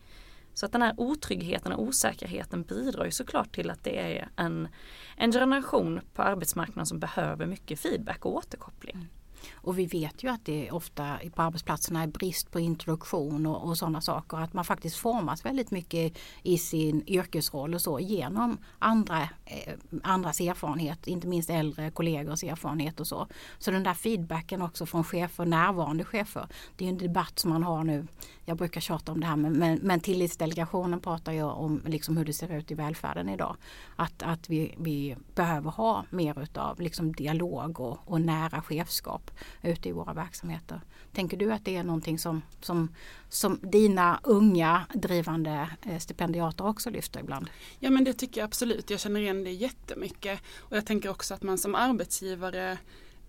Så 0.55 0.67
att 0.67 0.73
den 0.73 0.83
här 0.83 0.95
otryggheten 0.97 1.73
och 1.73 1.83
osäkerheten 1.83 2.63
bidrar 2.63 3.05
ju 3.05 3.11
såklart 3.11 3.55
till 3.55 3.71
att 3.71 3.85
det 3.85 3.99
är 3.99 4.29
en, 4.37 4.69
en 5.17 5.33
generation 5.33 6.01
på 6.15 6.23
arbetsmarknaden 6.23 6.87
som 6.87 7.01
behöver 7.01 7.47
mycket 7.47 7.81
feedback 7.81 8.27
och 8.27 8.35
återkoppling. 8.35 8.95
Mm. 8.95 9.09
Och 9.55 9.79
vi 9.79 9.87
vet 9.87 10.25
ju 10.25 10.29
att 10.29 10.45
det 10.45 10.71
ofta 10.71 11.19
på 11.35 11.43
arbetsplatserna 11.43 12.03
är 12.03 12.07
brist 12.07 12.51
på 12.51 12.61
introduktion 12.61 13.47
och, 13.47 13.69
och 13.69 13.79
sådana 13.79 14.01
saker. 14.01 14.37
Att 14.37 14.53
man 14.53 14.65
faktiskt 14.65 14.97
formas 14.97 15.45
väldigt 15.45 15.71
mycket 15.71 16.19
i 16.43 16.59
sin 16.59 17.03
yrkesroll 17.07 17.75
och 17.75 17.81
så 17.81 18.01
genom 18.01 18.59
andra, 18.79 19.23
eh, 19.45 19.75
andras 20.03 20.41
erfarenhet, 20.41 21.07
inte 21.07 21.27
minst 21.27 21.51
äldre 21.51 21.91
kollegors 21.91 22.45
erfarenhet 22.45 23.01
och 23.01 23.07
så. 23.07 23.27
Så 23.59 23.71
den 23.71 23.83
där 23.83 23.95
feedbacken 23.95 24.63
också 24.63 24.87
från 24.87 25.05
chefer, 25.05 25.47
närvarande 25.47 26.05
chefer. 26.05 26.47
Det 26.77 26.85
är 26.85 26.89
en 26.89 26.99
debatt 26.99 27.39
som 27.39 27.51
man 27.51 27.63
har 27.63 27.85
nu. 27.85 28.07
Jag 28.45 28.57
brukar 28.57 28.81
tjata 28.81 29.13
om 29.13 29.21
det 29.21 29.27
här 29.27 29.37
men, 29.37 29.53
men, 29.53 29.79
men 29.83 30.01
tillitsdelegationen 30.01 31.01
pratar 31.01 31.33
ju 31.33 31.43
om 31.43 31.83
liksom 31.87 32.17
hur 32.17 32.25
det 32.25 32.33
ser 32.33 32.53
ut 32.53 32.71
i 32.71 32.75
välfärden 32.75 33.29
idag. 33.29 33.57
Att, 33.97 34.23
att 34.23 34.51
vi, 34.51 34.75
vi 34.79 35.17
behöver 35.35 35.71
ha 35.71 36.05
mer 36.11 36.43
utav 36.43 36.81
liksom 36.81 37.13
dialog 37.13 37.81
och, 37.81 37.99
och 38.05 38.21
nära 38.21 38.63
chefskap 38.63 39.30
ute 39.63 39.89
i 39.89 39.93
våra 39.93 40.13
verksamheter. 40.13 40.81
Tänker 41.13 41.37
du 41.37 41.53
att 41.53 41.65
det 41.65 41.77
är 41.77 41.85
någonting 41.85 42.19
som, 42.19 42.43
som, 42.61 42.95
som 43.29 43.61
dina 43.63 44.21
unga 44.23 44.87
drivande 44.95 45.71
eh, 45.83 45.99
stipendiater 45.99 46.67
också 46.67 46.91
lyfter 46.91 47.21
ibland? 47.21 47.51
Ja 47.79 47.91
men 47.91 48.05
det 48.05 48.13
tycker 48.13 48.41
jag 48.41 48.47
absolut. 48.47 48.91
Jag 48.91 49.01
känner 49.01 49.21
igen 49.21 49.45
det 49.45 49.51
jättemycket. 49.51 50.41
Och 50.59 50.77
jag 50.77 50.87
tänker 50.87 51.09
också 51.09 51.35
att 51.35 51.43
man 51.43 51.59
som 51.59 51.75
arbetsgivare 51.75 52.79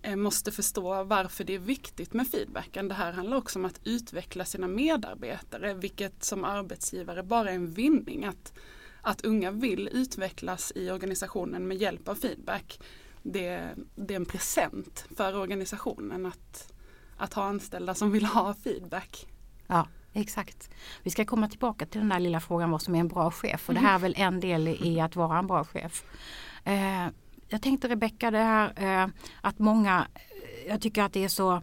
eh, 0.02 0.16
måste 0.16 0.52
förstå 0.52 1.04
varför 1.04 1.44
det 1.44 1.56
är 1.56 1.60
viktigt 1.60 2.14
med 2.14 2.28
feedbacken. 2.28 2.88
Det 2.88 2.94
här 2.94 3.12
handlar 3.12 3.38
också 3.38 3.60
om 3.60 3.66
att 3.66 3.80
utveckla 3.84 4.46
sina 4.46 4.68
medarbetare 4.68 5.74
vilket 5.74 6.24
som 6.24 6.44
arbetsgivare 6.44 7.24
bara 7.24 7.52
är 7.52 7.56
en 7.56 7.72
vinning. 7.72 8.26
Att, 8.26 8.54
att 9.02 9.26
unga 9.26 9.52
vill 9.52 9.90
utvecklas 9.92 10.72
i 10.76 10.92
organisationen 10.92 11.68
med 11.68 11.78
hjälp 11.78 12.08
av 12.08 12.16
feedback 12.16 12.80
det, 13.24 13.76
det 13.96 14.14
är 14.14 14.16
en 14.16 14.26
present 14.26 15.06
för 15.18 15.38
organisationen 15.38 16.26
att, 16.26 16.74
att 17.18 17.34
ha 17.34 17.44
anställda 17.44 17.96
som 17.96 18.12
vill 18.12 18.26
ha 18.26 18.54
feedback. 18.54 19.28
Ja, 19.68 19.88
exakt. 20.14 20.70
Vi 21.04 21.12
ska 21.12 21.26
komma 21.26 21.48
tillbaka 21.48 21.86
till 21.86 22.00
den 22.00 22.10
där 22.10 22.20
lilla 22.20 22.40
frågan 22.40 22.72
vad 22.72 22.82
som 22.82 22.96
är 22.96 23.00
en 23.00 23.08
bra 23.08 23.32
chef 23.32 23.70
och 23.70 23.74
det 23.76 23.82
här 23.82 23.96
är 23.96 24.00
väl 24.00 24.16
en 24.18 24.40
del 24.40 24.68
i 24.68 25.00
att 25.00 25.16
vara 25.16 25.40
en 25.40 25.48
bra 25.48 25.64
chef. 25.64 26.04
Eh, 26.64 27.08
jag 27.48 27.62
tänkte 27.62 27.88
Rebecka 27.88 28.32
det 28.32 28.38
här 28.38 29.04
eh, 29.04 29.10
att 29.42 29.60
många, 29.60 30.08
jag 30.68 30.82
tycker 30.82 31.04
att 31.04 31.14
det 31.14 31.24
är 31.24 31.28
så 31.28 31.52
Eh, 31.56 31.62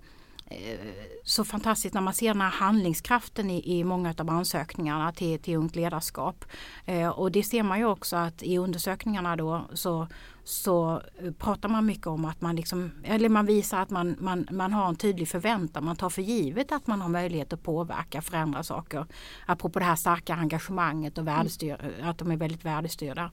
Eh, 0.51 0.79
så 1.25 1.45
fantastiskt 1.45 1.95
när 1.95 2.01
man 2.01 2.15
ser 2.15 2.29
den 2.29 2.41
här 2.41 2.51
handlingskraften 2.51 3.51
i, 3.51 3.79
i 3.79 3.85
många 3.85 4.15
av 4.19 4.31
ansökningarna 4.31 5.13
till, 5.13 5.39
till 5.39 5.57
ungt 5.57 5.77
ledarskap. 5.77 6.45
Eh, 6.85 7.09
och 7.09 7.33
det 7.33 7.43
ser 7.43 7.63
man 7.63 7.79
ju 7.79 7.85
också 7.85 8.17
att 8.17 8.43
i 8.43 8.59
undersökningarna 8.59 9.37
då 9.37 9.69
så, 9.73 10.09
så 10.45 11.03
pratar 11.39 11.69
man 11.69 11.87
mycket 11.87 12.07
om 12.07 12.25
att 12.25 12.41
man 12.41 12.57
liksom, 12.57 12.91
eller 13.05 13.29
man 13.29 13.47
visar 13.47 13.81
att 13.81 13.91
man, 13.91 14.17
man, 14.21 14.49
man 14.51 14.73
har 14.73 14.89
en 14.89 14.97
tydlig 14.97 15.29
förväntan, 15.29 15.85
man 15.85 15.97
tar 15.97 16.11
för 16.11 16.23
givet 16.23 16.73
att 16.73 16.87
man 16.87 17.01
har 17.01 17.09
möjlighet 17.09 17.53
att 17.53 17.63
påverka, 17.63 18.23
förändra 18.23 18.63
saker. 18.63 19.07
Apropå 19.47 19.79
det 19.79 19.85
här 19.85 19.97
starka 19.97 20.35
engagemanget 20.35 21.19
och 21.19 21.27
värdestyr, 21.27 21.95
att 22.03 22.19
de 22.19 22.31
är 22.31 22.37
väldigt 22.37 22.65
värdestyrda. 22.65 23.31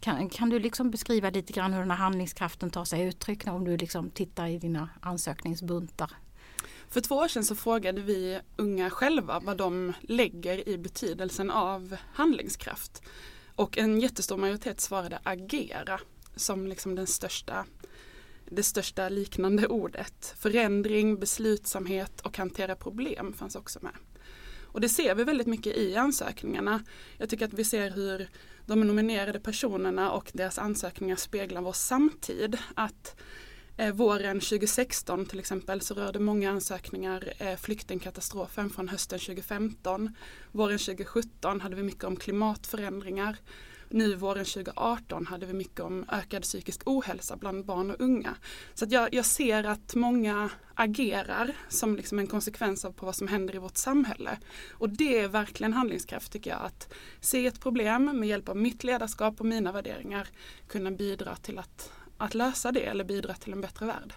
Kan, 0.00 0.28
kan 0.28 0.50
du 0.50 0.58
liksom 0.58 0.90
beskriva 0.90 1.30
lite 1.30 1.52
grann 1.52 1.72
hur 1.72 1.80
den 1.80 1.90
här 1.90 1.98
handlingskraften 1.98 2.70
tar 2.70 2.84
sig 2.84 3.02
uttryck 3.02 3.46
om 3.46 3.64
du 3.64 3.76
liksom 3.76 4.10
tittar 4.10 4.46
i 4.46 4.58
dina 4.58 4.88
ansökningsbuntar? 5.00 6.10
För 6.92 7.00
två 7.00 7.14
år 7.14 7.28
sedan 7.28 7.44
så 7.44 7.54
frågade 7.54 8.00
vi 8.00 8.40
unga 8.56 8.90
själva 8.90 9.40
vad 9.40 9.56
de 9.56 9.92
lägger 10.00 10.68
i 10.68 10.78
betydelsen 10.78 11.50
av 11.50 11.96
handlingskraft. 12.12 13.02
Och 13.54 13.78
en 13.78 14.00
jättestor 14.00 14.36
majoritet 14.36 14.80
svarade 14.80 15.18
agera 15.22 16.00
som 16.36 16.66
liksom 16.66 16.94
den 16.94 17.06
största, 17.06 17.66
det 18.50 18.62
största 18.62 19.08
liknande 19.08 19.66
ordet. 19.66 20.34
Förändring, 20.38 21.18
beslutsamhet 21.18 22.20
och 22.20 22.38
hantera 22.38 22.76
problem 22.76 23.32
fanns 23.32 23.56
också 23.56 23.78
med. 23.82 23.94
Och 24.62 24.80
det 24.80 24.88
ser 24.88 25.14
vi 25.14 25.24
väldigt 25.24 25.46
mycket 25.46 25.76
i 25.76 25.96
ansökningarna. 25.96 26.84
Jag 27.18 27.28
tycker 27.28 27.44
att 27.44 27.54
vi 27.54 27.64
ser 27.64 27.90
hur 27.90 28.28
de 28.66 28.80
nominerade 28.80 29.40
personerna 29.40 30.12
och 30.12 30.30
deras 30.34 30.58
ansökningar 30.58 31.16
speglar 31.16 31.60
vår 31.60 31.72
samtid. 31.72 32.58
Att 32.74 33.16
Eh, 33.76 33.92
våren 33.92 34.40
2016 34.40 35.26
till 35.26 35.38
exempel 35.38 35.80
så 35.80 35.94
rörde 35.94 36.18
många 36.18 36.50
ansökningar 36.50 37.32
eh, 37.38 37.56
flyktingkatastrofen 37.56 38.70
från 38.70 38.88
hösten 38.88 39.18
2015. 39.18 40.14
Våren 40.52 40.78
2017 40.78 41.60
hade 41.60 41.76
vi 41.76 41.82
mycket 41.82 42.04
om 42.04 42.16
klimatförändringar. 42.16 43.36
Nu 43.88 44.14
våren 44.14 44.44
2018 44.44 45.26
hade 45.26 45.46
vi 45.46 45.52
mycket 45.52 45.80
om 45.80 46.04
ökad 46.12 46.42
psykisk 46.42 46.80
ohälsa 46.84 47.36
bland 47.36 47.64
barn 47.64 47.90
och 47.90 48.00
unga. 48.00 48.34
Så 48.74 48.86
jag, 48.88 49.14
jag, 49.14 49.24
ser 49.24 49.64
att 49.64 49.94
många 49.94 50.50
agerar 50.74 51.56
som 51.68 51.96
liksom 51.96 52.18
en 52.18 52.26
konsekvens 52.26 52.84
av 52.84 52.92
på 52.92 53.06
vad 53.06 53.16
som 53.16 53.28
händer 53.28 53.54
i 53.54 53.58
vårt 53.58 53.76
samhälle. 53.76 54.38
Och 54.70 54.88
det 54.88 55.18
är 55.18 55.28
verkligen 55.28 55.72
handlingskraft 55.72 56.32
tycker 56.32 56.50
jag. 56.50 56.60
Att 56.62 56.92
se 57.20 57.46
ett 57.46 57.60
problem 57.60 58.18
med 58.18 58.28
hjälp 58.28 58.48
av 58.48 58.56
mitt 58.56 58.84
ledarskap 58.84 59.40
och 59.40 59.46
mina 59.46 59.72
värderingar 59.72 60.28
kunna 60.68 60.90
bidra 60.90 61.36
till 61.36 61.58
att 61.58 61.92
att 62.22 62.34
lösa 62.34 62.72
det 62.72 62.84
eller 62.84 63.04
bidra 63.04 63.34
till 63.34 63.52
en 63.52 63.60
bättre 63.60 63.86
värld. 63.86 64.14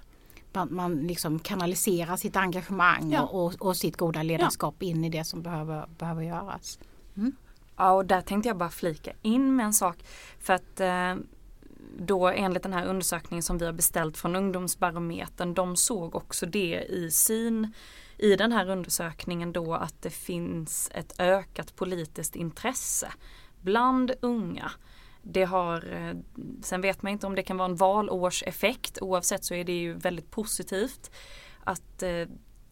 Man, 0.54 0.68
man 0.72 1.08
liksom 1.08 1.40
kanaliserar 1.40 2.18
sitt 2.18 2.36
engagemang 2.36 3.12
ja. 3.12 3.22
och, 3.22 3.54
och, 3.62 3.78
sitt 3.78 3.98
goda 3.98 4.24
ledarskap 4.24 4.76
ja. 4.80 4.88
in 4.88 5.06
i 5.06 5.10
det 5.10 5.24
som 5.24 5.42
behöver, 5.42 5.88
behöver 5.98 6.24
göras. 6.24 6.80
Mm. 7.18 7.36
Ja 7.76 7.92
och 7.92 8.06
där 8.06 8.22
tänkte 8.22 8.50
jag 8.50 8.58
bara 8.58 8.70
flika 8.70 9.14
in 9.22 9.56
med 9.56 9.66
en 9.66 9.74
sak. 9.74 9.98
För 10.40 10.54
att 10.54 10.80
eh, 10.80 11.16
då 12.00 12.28
enligt 12.28 12.64
den 12.64 12.74
här 12.74 12.86
undersökningen 12.86 13.44
som 13.44 13.58
vi 13.58 13.66
har 13.66 13.74
beställt 13.74 14.18
från 14.18 14.36
Ungdomsbarometern, 14.36 15.54
de 15.54 15.76
såg 15.76 16.16
också 16.16 16.46
det 16.46 16.86
i 16.90 17.12
sin 17.12 17.74
i 18.18 18.36
den 18.36 18.52
här 18.52 18.70
undersökningen 18.70 19.52
då 19.52 19.74
att 19.74 20.02
det 20.02 20.10
finns 20.10 20.90
ett 20.94 21.20
ökat 21.20 21.76
politiskt 21.76 22.36
intresse 22.36 23.12
bland 23.62 24.12
unga 24.22 24.72
det 25.28 25.44
har, 25.44 25.94
eh, 25.94 26.16
sen 26.62 26.82
vet 26.82 27.02
man 27.02 27.12
inte 27.12 27.28
om 27.28 27.36
det 27.36 27.44
kan 27.44 27.58
vara 27.58 27.70
en 27.70 27.76
valårseffekt. 27.76 29.02
Oavsett 29.02 29.46
så 29.46 29.54
är 29.54 29.64
det 29.64 29.80
ju 29.80 29.94
väldigt 29.94 30.32
positivt 30.32 31.12
att 31.64 32.04
eh, 32.04 32.28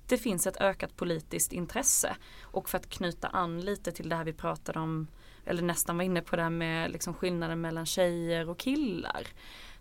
det 0.07 0.17
finns 0.17 0.47
ett 0.47 0.61
ökat 0.61 0.95
politiskt 0.95 1.53
intresse. 1.53 2.15
Och 2.41 2.69
för 2.69 2.77
att 2.77 2.89
knyta 2.89 3.27
an 3.27 3.61
lite 3.61 3.91
till 3.91 4.09
det 4.09 4.15
här 4.15 4.23
vi 4.23 4.33
pratade 4.33 4.79
om, 4.79 5.07
eller 5.45 5.61
nästan 5.61 5.97
var 5.97 6.03
inne 6.03 6.21
på 6.21 6.35
det 6.35 6.41
här 6.41 6.49
med 6.49 6.91
liksom 6.91 7.13
skillnaden 7.13 7.61
mellan 7.61 7.85
tjejer 7.85 8.49
och 8.49 8.59
killar. 8.59 9.27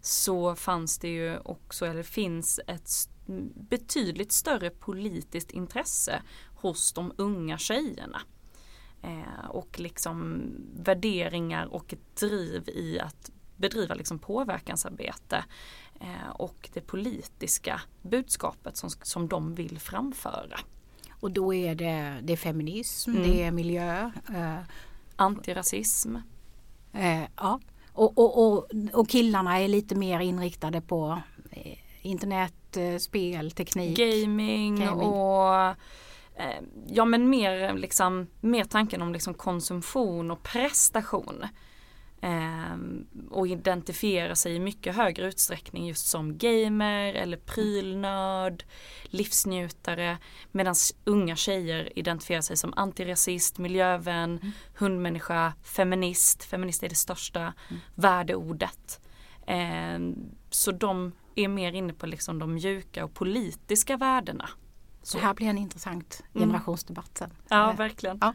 Så 0.00 0.54
fanns 0.54 0.98
det 0.98 1.08
ju 1.08 1.38
också, 1.38 1.86
eller 1.86 2.02
finns 2.02 2.60
ett 2.66 2.90
betydligt 3.54 4.32
större 4.32 4.70
politiskt 4.70 5.50
intresse 5.50 6.22
hos 6.54 6.92
de 6.92 7.12
unga 7.16 7.58
tjejerna. 7.58 8.20
Eh, 9.02 9.50
och 9.50 9.80
liksom 9.80 10.44
värderingar 10.76 11.66
och 11.66 11.92
ett 11.92 12.16
driv 12.16 12.68
i 12.68 13.00
att 13.00 13.30
bedriva 13.56 13.94
liksom 13.94 14.18
påverkansarbete 14.18 15.44
eh, 16.00 16.30
och 16.34 16.70
det 16.72 16.80
politiska 16.80 17.80
budskapet 18.02 18.76
som, 18.76 18.90
som 18.90 19.28
de 19.28 19.54
vill 19.54 19.78
framföra. 19.78 20.60
Och 21.20 21.30
då 21.30 21.54
är 21.54 21.74
det, 21.74 22.18
det 22.22 22.32
är 22.32 22.36
feminism, 22.36 23.10
Mm. 23.10 23.22
det 23.22 23.42
är 23.42 23.50
miljö. 23.50 24.10
Eh, 24.34 24.58
Antirasism. 25.16 26.16
eh, 26.92 27.22
ja. 27.36 27.60
och, 27.92 28.18
och, 28.18 28.46
och, 28.52 28.68
och 28.92 29.08
killarna 29.08 29.58
är 29.60 29.68
lite 29.68 29.94
mer 29.94 30.20
inriktade 30.20 30.80
på 30.80 31.22
eh, 31.50 31.78
internet, 32.02 32.54
spel, 32.98 33.50
teknik. 33.50 33.98
gaming, 33.98 34.76
Gaming. 34.80 35.08
och 35.08 35.74
eh, 36.36 36.62
ja 36.86 37.04
men 37.04 37.30
mer 37.30 37.74
liksom 37.74 38.26
mer 38.40 38.64
tanken 38.64 39.02
om 39.02 39.12
liksom 39.12 39.34
konsumtion 39.34 40.30
och 40.30 40.42
prestation. 40.42 41.46
Eh, 42.22 42.76
och 43.30 43.48
identifiera 43.48 44.34
sig 44.34 44.54
i 44.54 44.60
mycket 44.60 44.96
högre 44.96 45.26
utsträckning 45.26 45.86
just 45.86 46.06
som 46.06 46.38
gamer 46.38 47.14
eller 47.14 47.36
prylnörd, 47.36 48.64
livsnjutare. 49.04 50.18
Medan 50.52 50.74
unga 51.04 51.36
tjejer 51.36 51.98
identifierar 51.98 52.40
sig 52.40 52.56
som 52.56 52.72
antirasist, 52.76 53.58
miljövän, 53.58 54.52
hundmänniska, 54.78 55.52
feminist. 55.62 56.44
Feminist 56.44 56.82
är 56.82 56.88
det 56.88 56.94
största 56.94 57.52
värdeordet. 57.94 59.00
Eh, 59.46 59.98
så 60.50 60.72
de 60.72 61.12
är 61.34 61.48
mer 61.48 61.72
inne 61.72 61.92
på 61.92 62.06
liksom 62.06 62.38
de 62.38 62.54
mjuka 62.54 63.04
och 63.04 63.14
politiska 63.14 63.96
värdena. 63.96 64.48
Så 65.02 65.18
här 65.18 65.34
blir 65.34 65.46
en 65.48 65.58
intressant 65.58 66.22
Mm. 66.34 66.46
generationsdebatt 66.48 67.18
sen. 67.18 67.30
Ja, 67.48 67.72
verkligen. 67.72 68.18
Ja. 68.20 68.34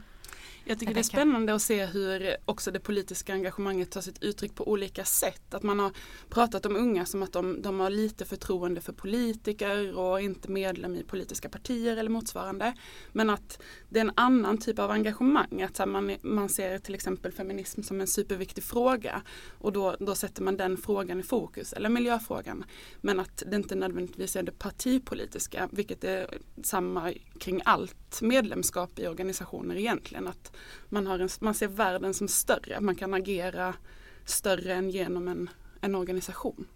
Jag 0.70 0.80
tycker 0.80 0.94
det 0.94 1.00
är 1.00 1.04
spännande 1.04 1.54
att 1.54 1.62
se 1.62 1.86
hur 1.86 2.38
också 2.46 2.72
det 2.72 2.80
politiska 2.80 3.34
engagemanget 3.34 3.92
tar 3.92 4.02
sitt 4.02 4.24
uttryck 4.24 4.56
på 4.56 4.68
olika 4.68 5.06
sätt. 5.06 5.54
Att 5.54 5.64
man 5.64 5.80
har 5.80 5.92
pratat 6.30 6.66
om 6.66 6.76
unga 6.76 7.06
som 7.06 7.24
att 7.24 7.34
de, 7.34 7.62
de 7.62 7.80
har 7.80 7.90
lite 7.90 8.26
förtroende 8.26 8.82
för 8.82 8.94
politiker 8.94 9.98
och 9.98 10.22
inte 10.22 10.52
medlem 10.52 10.96
i 10.96 11.04
politiska 11.04 11.50
partier 11.50 11.98
eller 11.98 12.10
motsvarande. 12.10 12.74
Men 13.12 13.30
att 13.30 13.62
det 13.90 14.00
är 14.00 14.02
en 14.02 14.12
annan 14.16 14.58
typ 14.58 14.80
av 14.80 14.92
engagemang. 14.92 15.62
Att 15.62 15.88
man, 15.88 16.16
man 16.22 16.50
ser 16.50 16.80
till 16.80 16.96
exempel 16.96 17.32
feminism 17.32 17.82
som 17.82 18.02
en 18.02 18.08
superviktig 18.08 18.64
fråga 18.64 19.22
och 19.58 19.74
då, 19.74 19.96
då 20.00 20.16
sätter 20.16 20.44
man 20.44 20.58
den 20.58 20.78
frågan 20.78 21.20
i 21.20 21.24
fokus, 21.24 21.74
eller 21.74 21.90
miljöfrågan. 21.90 22.66
Men 23.02 23.20
att 23.20 23.44
det 23.48 23.56
inte 23.56 23.76
nödvändigtvis 23.76 24.36
är 24.36 24.44
det 24.44 24.60
partipolitiska, 24.60 25.70
vilket 25.72 26.04
är 26.04 26.38
samma 26.64 27.14
kring 27.40 27.62
allt 27.66 28.22
medlemskap 28.22 29.00
i 29.00 29.08
organisationer 29.08 29.76
egentligen. 29.76 30.28
Att 30.28 30.57
man, 30.90 31.08
har 31.08 31.20
en, 31.20 31.30
man 31.40 31.54
ser 31.54 31.68
världen 31.68 32.14
som 32.14 32.28
större, 32.28 32.82
man 32.82 32.96
kan 32.96 33.14
agera 33.14 33.74
större 34.26 34.74
än 34.74 34.90
genom 34.90 35.28
en, 35.28 35.50
en 35.82 35.96
organisation. 35.96 36.68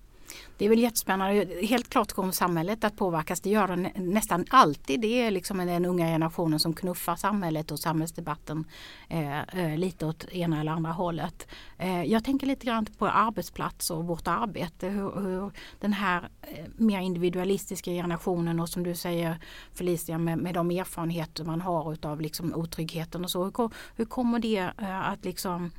Det 0.58 0.66
är 0.66 0.70
väl 0.70 0.80
jättespännande. 0.80 1.48
Helt 1.62 1.90
klart 1.90 2.12
kommer 2.12 2.32
samhället 2.32 2.84
att 2.84 2.98
påverkas. 2.98 3.42
Det 3.42 3.50
gör 3.50 3.68
det 3.68 3.76
nästan 3.96 4.46
alltid. 4.50 5.02
Det 5.02 5.22
är 5.22 5.32
liksom 5.32 5.58
den 5.58 5.86
unga 5.86 6.06
generationen 6.06 6.60
som 6.60 6.74
knuffar 6.74 7.16
samhället 7.16 7.72
och 7.72 7.80
samhällsdebatten 7.80 8.66
eh, 9.10 9.40
eh 9.40 9.78
lite 9.78 10.06
åt 10.06 10.30
ena 10.30 10.62
eller 10.62 10.72
andra 10.72 10.92
hållet. 10.92 11.48
Eh, 11.78 12.04
jag 12.04 12.24
tänker 12.24 12.48
lite 12.48 12.66
grann 12.66 12.86
på 12.98 13.08
arbetsplatser 13.08 13.96
och 13.96 14.06
vårt 14.06 14.28
arbete. 14.28 14.88
Hur, 14.88 15.22
hur 15.22 15.52
den 15.80 15.94
här 15.94 16.30
eh, 16.42 16.66
mer 16.76 17.00
individualistiska 17.00 17.92
generationen 17.92 18.60
och 18.60 18.70
som 18.70 18.84
du 18.84 18.96
säger 18.96 19.40
Felicia 19.74 20.18
med, 20.18 20.38
med 20.38 20.54
de 20.54 20.72
erfarenheter 20.72 21.44
man 21.44 21.62
har 21.62 21.94
utav 21.94 22.22
liksom 22.22 22.54
otryggheten 22.56 23.24
och 23.24 23.32
så. 23.32 23.44
Hur, 23.44 23.70
hur 23.96 24.06
kommer 24.06 24.40
det 24.40 24.72
eh, 24.78 25.10
att 25.10 25.26
liksom 25.26 25.72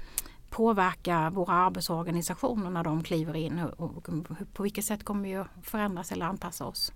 påverka 0.53 1.31
våra 1.31 1.53
arbetsorganisationer 1.53 2.71
när 2.71 2.85
de 2.85 3.03
kliver 3.03 3.37
in? 3.37 3.59
Och, 3.59 4.09
på 4.53 4.63
vilket 4.63 4.85
sätt 4.85 5.05
kommer 5.05 5.23
vi 5.23 5.35
att 5.35 5.49
förändras 5.63 6.13
eller 6.13 6.27
anpassa 6.27 6.65
oss? 6.65 6.93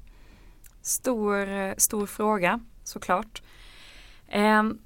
Stor, 0.82 1.48
eh, 1.48 1.74
stor 1.76 2.06
fråga 2.06 2.60
såklart. 2.84 3.42
Ehm, 4.28 4.78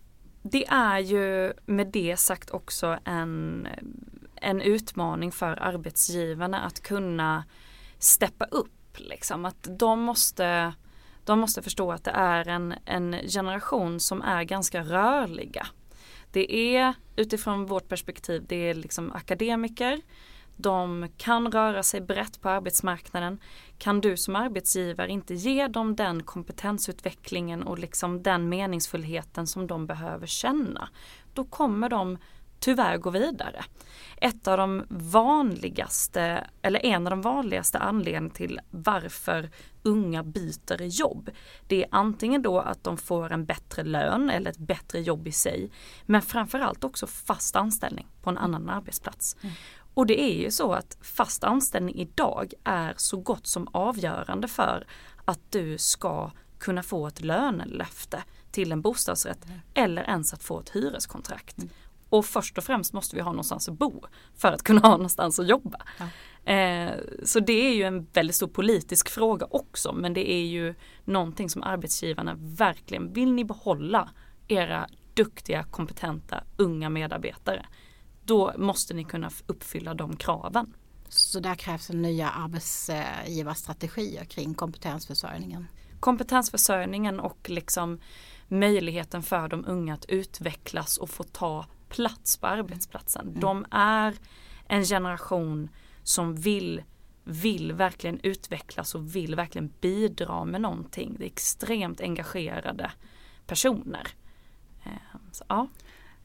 det 0.42 0.66
är 0.66 0.98
ju 0.98 1.52
med 1.66 1.86
det 1.86 2.16
sagt 2.16 2.50
också 2.50 2.98
en, 3.04 3.68
en 4.34 4.60
utmaning 4.60 5.32
för 5.32 5.62
arbetsgivarna 5.62 6.60
att 6.60 6.80
kunna 6.82 7.44
steppa 7.98 8.44
upp. 8.44 8.98
Liksom. 8.98 9.44
Att 9.44 9.68
de 9.78 10.00
måste, 10.00 10.72
de 11.24 11.40
måste 11.40 11.62
förstå 11.62 11.92
att 11.92 12.04
det 12.04 12.10
är 12.10 12.48
en, 12.48 12.74
en 12.84 13.16
generation 13.28 14.00
som 14.00 14.22
är 14.22 14.42
ganska 14.44 14.82
rörliga. 14.82 15.66
Det 16.32 16.76
är 16.76 16.94
utifrån 17.16 17.66
vårt 17.66 17.88
perspektiv, 17.88 18.44
det 18.48 18.70
är 18.70 18.74
liksom 18.74 19.12
akademiker, 19.12 20.00
de 20.56 21.08
kan 21.16 21.52
röra 21.52 21.82
sig 21.82 22.00
brett 22.00 22.40
på 22.40 22.48
arbetsmarknaden. 22.48 23.38
Kan 23.78 24.00
du 24.00 24.16
som 24.16 24.36
arbetsgivare 24.36 25.10
inte 25.10 25.34
ge 25.34 25.68
dem 25.68 25.96
den 25.96 26.22
kompetensutvecklingen 26.22 27.62
och 27.62 27.78
liksom 27.78 28.22
den 28.22 28.48
meningsfullheten 28.48 29.46
som 29.46 29.66
de 29.66 29.86
behöver 29.86 30.26
känna, 30.26 30.88
då 31.34 31.44
kommer 31.44 31.88
de 31.88 32.18
tyvärr 32.60 32.98
gå 32.98 33.10
vidare. 33.10 33.64
Ett 34.16 34.48
av 34.48 34.58
de 34.58 34.86
vanligaste, 34.88 36.46
eller 36.62 36.86
en 36.86 37.06
av 37.06 37.10
de 37.10 37.22
vanligaste 37.22 37.78
anledningarna 37.78 38.30
till 38.30 38.60
varför 38.70 39.50
unga 39.82 40.22
byter 40.22 40.82
jobb. 40.82 41.30
Det 41.68 41.84
är 41.84 41.88
antingen 41.90 42.42
då 42.42 42.60
att 42.60 42.84
de 42.84 42.96
får 42.96 43.32
en 43.32 43.44
bättre 43.44 43.84
lön 43.84 44.30
eller 44.30 44.50
ett 44.50 44.58
bättre 44.58 45.00
jobb 45.00 45.28
i 45.28 45.32
sig. 45.32 45.70
Men 46.06 46.22
framförallt 46.22 46.84
också 46.84 47.06
fast 47.06 47.56
anställning 47.56 48.06
på 48.22 48.30
en 48.30 48.38
annan 48.38 48.68
arbetsplats. 48.68 49.36
Och 49.94 50.06
det 50.06 50.20
är 50.20 50.42
ju 50.42 50.50
så 50.50 50.72
att 50.72 50.98
fast 51.02 51.44
anställning 51.44 51.94
idag 51.94 52.52
är 52.64 52.94
så 52.96 53.16
gott 53.16 53.46
som 53.46 53.68
avgörande 53.72 54.48
för 54.48 54.86
att 55.24 55.40
du 55.50 55.78
ska 55.78 56.30
kunna 56.58 56.82
få 56.82 57.06
ett 57.06 57.20
lönelöfte 57.20 58.22
till 58.50 58.72
en 58.72 58.82
bostadsrätt 58.82 59.46
eller 59.74 60.02
ens 60.02 60.34
att 60.34 60.42
få 60.42 60.60
ett 60.60 60.70
hyreskontrakt. 60.70 61.56
Och 62.10 62.26
först 62.26 62.58
och 62.58 62.64
främst 62.64 62.92
måste 62.92 63.16
vi 63.16 63.22
ha 63.22 63.30
någonstans 63.30 63.68
att 63.68 63.78
bo 63.78 64.04
för 64.34 64.52
att 64.52 64.62
kunna 64.62 64.80
ha 64.80 64.90
någonstans 64.90 65.38
att 65.38 65.48
jobba. 65.48 65.78
Eh, 66.44 66.90
så 67.24 67.40
det 67.40 67.52
är 67.52 67.74
ju 67.74 67.82
en 67.82 68.06
väldigt 68.12 68.36
stor 68.36 68.48
politisk 68.48 69.08
fråga 69.08 69.46
också 69.50 69.92
men 69.92 70.14
det 70.14 70.30
är 70.30 70.46
ju 70.46 70.74
någonting 71.04 71.50
som 71.50 71.62
arbetsgivarna 71.62 72.34
verkligen, 72.38 73.12
vill 73.12 73.32
ni 73.32 73.44
behålla 73.44 74.10
era 74.48 74.86
duktiga, 75.14 75.62
kompetenta, 75.62 76.44
unga 76.56 76.88
medarbetare 76.88 77.66
då 78.30 78.52
måste 78.56 78.94
ni 78.94 79.04
kunna 79.04 79.30
uppfylla 79.46 79.94
de 79.94 80.16
kraven. 80.16 80.74
Så 81.08 81.40
där 81.40 81.54
krävs 81.54 81.90
en 81.90 82.02
nya 82.02 82.30
arbetsgivarstrategier 82.30 84.24
kring 84.24 84.54
kompetensförsörjningen. 84.54 85.66
Kompetensförsörjningen 86.00 87.20
och 87.20 87.50
liksom 87.50 88.00
möjligheten 88.48 89.22
för 89.22 89.48
de 89.48 89.64
unga 89.66 89.94
att 89.94 90.04
utvecklas 90.04 90.96
och 90.96 91.10
få 91.10 91.22
ta 91.22 91.66
plats 91.90 92.36
på 92.36 92.46
arbetsplatsen. 92.46 93.40
De 93.40 93.66
är 93.70 94.14
en 94.68 94.84
generation 94.84 95.68
som 96.02 96.34
vill, 96.34 96.82
vill 97.24 97.72
verkligen 97.72 98.20
utvecklas 98.22 98.94
och 98.94 99.16
vill 99.16 99.34
verkligen 99.34 99.72
bidra 99.80 100.44
med 100.44 100.60
någonting. 100.60 101.16
Det 101.18 101.24
är 101.24 101.26
extremt 101.26 102.00
engagerade 102.00 102.90
personer. 103.46 104.08
Eh, 104.84 105.20
Så, 105.32 105.44
ja. 105.48 105.68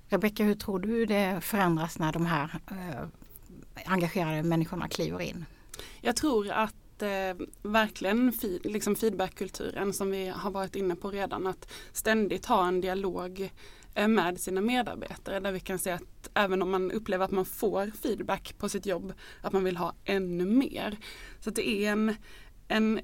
Rebecka, 0.08 0.44
hur 0.44 0.56
tror 0.56 0.80
du 0.80 1.06
det 1.06 1.42
förändras 1.42 2.00
när 2.00 2.14
de 2.14 2.26
här 2.26 2.60
eh, 2.72 3.08
engagerade 3.86 4.44
människorna 4.44 4.88
kliver 4.88 5.22
in? 5.22 5.46
Jag 6.02 6.16
tror 6.16 6.52
att 6.52 7.02
eh, 7.02 7.46
verkligen 7.62 8.32
fi, 8.32 8.60
liksom 8.64 8.96
feedbackkulturen 8.96 9.94
som 9.94 10.12
vi 10.12 10.28
har 10.28 10.52
varit 10.52 10.76
inne 10.76 10.96
på 10.96 11.12
redan 11.12 11.48
att 11.48 11.72
ständigt 11.92 12.46
ha 12.46 12.68
en 12.68 12.82
dialog 12.82 13.52
Eh, 13.96 14.08
med 14.08 14.40
sina 14.40 14.62
medarbetare 14.62 15.40
där 15.40 15.52
vi 15.52 15.60
kan 15.60 15.80
se 15.80 15.92
att 15.92 16.30
även 16.34 16.62
om 16.62 16.72
man 16.72 16.92
upplever 16.92 17.26
att 17.26 17.32
man 17.32 17.46
får 17.46 17.92
feedback 18.02 18.56
på 18.58 18.70
sitt 18.70 18.86
jobb 18.86 19.14
att 19.42 19.54
man 19.54 19.64
vill 19.64 19.78
ha 19.78 19.94
ännu 20.04 20.46
mer. 20.46 20.98
Så 21.40 21.50
att 21.50 21.56
det 21.56 21.70
är 21.70 21.92
en, 21.92 22.16
en 22.68 23.00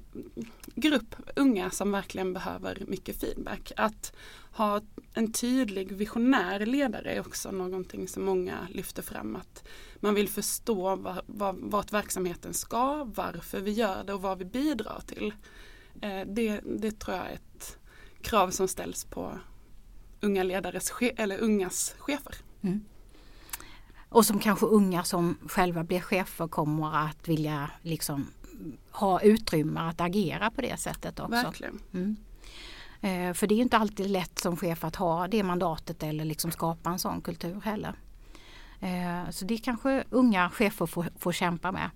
grupp 0.74 1.14
unga 1.36 1.70
som 1.70 1.92
verkligen 1.92 2.32
behöver 2.32 2.82
mycket 2.88 3.20
feedback. 3.20 3.72
Att 3.76 4.12
ha 4.52 4.80
en 5.14 5.32
tydlig 5.32 5.92
visionär 5.92 6.66
ledare 6.66 7.12
är 7.12 7.20
också 7.20 7.50
någonting 7.50 8.08
som 8.08 8.24
många 8.24 8.68
lyfter 8.70 9.02
fram. 9.02 9.36
Att 9.36 9.68
man 10.00 10.14
vill 10.14 10.28
förstå 10.28 10.96
vad, 10.96 11.20
var, 11.26 11.54
vart 11.58 11.92
verksamheten 11.92 12.54
ska, 12.54 13.04
varför 13.04 13.60
vi 13.60 13.70
gör 13.70 14.04
det 14.04 14.14
och 14.14 14.22
vad 14.22 14.38
vi 14.38 14.44
bidrar 14.44 15.02
till. 15.06 15.34
Eh, 16.02 16.26
det, 16.26 16.60
det 16.64 16.98
tror 17.00 17.16
jag 17.16 17.26
är 17.26 17.34
ett 17.34 17.78
krav 18.22 18.50
som 18.50 18.68
ställs 18.68 19.04
på 19.04 19.38
unga 20.22 20.42
ledares 20.42 20.92
eller 21.16 21.38
ungas 21.38 21.94
chefer. 21.98 22.34
Och 24.08 24.26
som 24.26 24.38
kanske 24.38 24.66
unga 24.66 25.04
som 25.04 25.38
själva 25.46 25.84
blir 25.84 26.00
chefer 26.00 26.48
kommer 26.48 26.96
att 26.96 27.28
vilja 27.28 27.70
liksom 27.82 28.26
ha 28.90 29.20
utrymme 29.20 29.80
att 29.80 30.00
agera 30.00 30.50
på 30.50 30.60
det 30.60 30.80
sättet 30.80 31.20
också. 31.20 31.30
Verkligen. 31.30 31.80
Mm. 31.94 32.16
Eh, 33.00 33.34
för 33.34 33.46
det 33.46 33.54
är 33.54 33.62
inte 33.62 33.76
alltid 33.76 34.10
lätt 34.10 34.38
som 34.38 34.56
chef 34.56 34.84
att 34.84 34.96
ha 34.96 35.28
det 35.28 35.42
mandatet 35.42 36.02
eller 36.02 36.24
liksom 36.24 36.50
skapa 36.50 36.90
en 36.90 36.98
sån 36.98 37.20
kultur 37.20 37.60
heller. 37.64 37.94
Eh, 38.80 39.30
så 39.30 39.44
det 39.44 39.58
kanske 39.58 40.04
unga 40.10 40.50
chefer 40.50 40.86
får, 40.86 41.06
får 41.18 41.32
kämpa 41.32 41.72
med. 41.72 41.90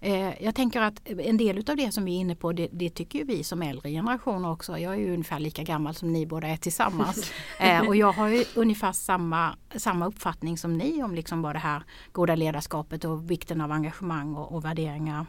Eh, 0.00 0.42
jag 0.44 0.54
tänker 0.54 0.80
att 0.80 1.08
en 1.08 1.36
del 1.36 1.58
utav 1.58 1.76
det 1.76 1.92
som 1.92 2.04
vi 2.04 2.16
är 2.16 2.20
inne 2.20 2.34
på 2.34 2.52
det, 2.52 2.68
det 2.72 2.90
tycker 2.90 3.24
vi 3.24 3.44
som 3.44 3.62
äldre 3.62 3.90
generationer 3.90 4.50
också. 4.50 4.78
Jag 4.78 4.94
är 4.94 4.98
ju 4.98 5.12
ungefär 5.12 5.38
lika 5.38 5.62
gammal 5.62 5.94
som 5.94 6.12
ni 6.12 6.26
båda 6.26 6.48
är 6.48 6.56
tillsammans. 6.56 7.32
Eh, 7.58 7.80
och 7.80 7.96
jag 7.96 8.12
har 8.12 8.28
ju 8.28 8.44
ungefär 8.54 8.92
samma, 8.92 9.56
samma 9.76 10.06
uppfattning 10.06 10.58
som 10.58 10.78
ni 10.78 11.02
om 11.02 11.14
liksom 11.14 11.42
vad 11.42 11.54
det 11.54 11.58
här 11.58 11.82
goda 12.12 12.34
ledarskapet 12.34 13.04
och 13.04 13.30
vikten 13.30 13.60
av 13.60 13.72
engagemang 13.72 14.34
och, 14.34 14.52
och 14.52 14.64
värderingar. 14.64 15.26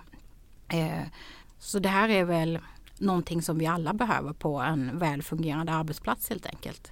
Eh, 0.67 1.08
så 1.60 1.80
det 1.80 1.89
här 1.89 2.10
är 2.10 2.23
väl 2.23 2.60
någonting 2.97 3.41
som 3.41 3.58
vi 3.58 3.65
alla 3.65 3.93
behöver 3.93 4.34
på 4.34 4.60
en 4.60 4.99
väl 4.99 5.21
fungerande 5.21 5.71
arbetsplats 5.71 6.30
helt 6.30 6.45
enkelt. 6.45 6.91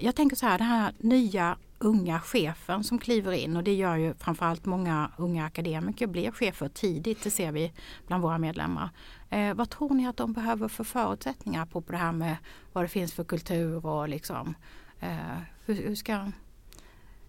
Jag 0.00 0.14
tänker 0.14 0.36
så 0.36 0.46
här, 0.46 0.58
den 0.58 0.66
här 0.66 0.92
nya 0.98 1.56
unga 1.82 2.20
chefen 2.20 2.84
som 2.84 2.98
kliver 2.98 3.32
in 3.32 3.56
och 3.56 3.64
det 3.64 3.74
gör 3.74 3.96
ju 3.96 4.14
framförallt 4.14 4.64
många 4.64 5.10
unga 5.16 5.46
akademiker 5.46 6.06
blir 6.06 6.30
chefer 6.30 6.68
tidigt, 6.68 7.22
det 7.22 7.30
ser 7.30 7.52
vi 7.52 7.72
bland 8.06 8.22
våra 8.22 8.38
medlemmar. 8.38 8.90
Eh, 9.30 9.54
vad 9.54 9.70
tror 9.70 9.94
ni 9.94 10.06
att 10.06 10.16
de 10.16 10.32
behöver 10.32 10.68
för 10.68 10.84
förutsättningar 10.84 11.66
på, 11.66 11.80
det 11.80 11.96
här 11.96 12.12
med 12.12 12.36
vad 12.72 12.84
det 12.84 12.88
finns 12.88 13.12
för 13.12 13.24
kultur 13.24 13.86
och 13.86 14.08
liksom 14.08 14.54
eh, 15.00 15.38
hur, 15.64 15.74
hur, 15.74 15.94
ska, 15.94 16.30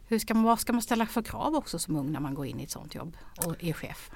hur 0.08 0.20
ska 0.20 0.34
man, 0.34 0.44
vad 0.44 0.60
ska 0.60 0.74
man 0.74 0.82
ställa 0.82 1.06
för 1.06 1.22
krav 1.22 1.56
också 1.56 1.80
som 1.80 1.96
ung 1.96 2.12
när 2.12 2.20
man 2.20 2.34
går 2.34 2.46
in 2.46 2.60
i 2.60 2.64
ett 2.64 2.72
sånt 2.72 2.96
jobb 2.96 3.18
och 3.46 3.64
är 3.64 3.74
chef? 3.74 4.12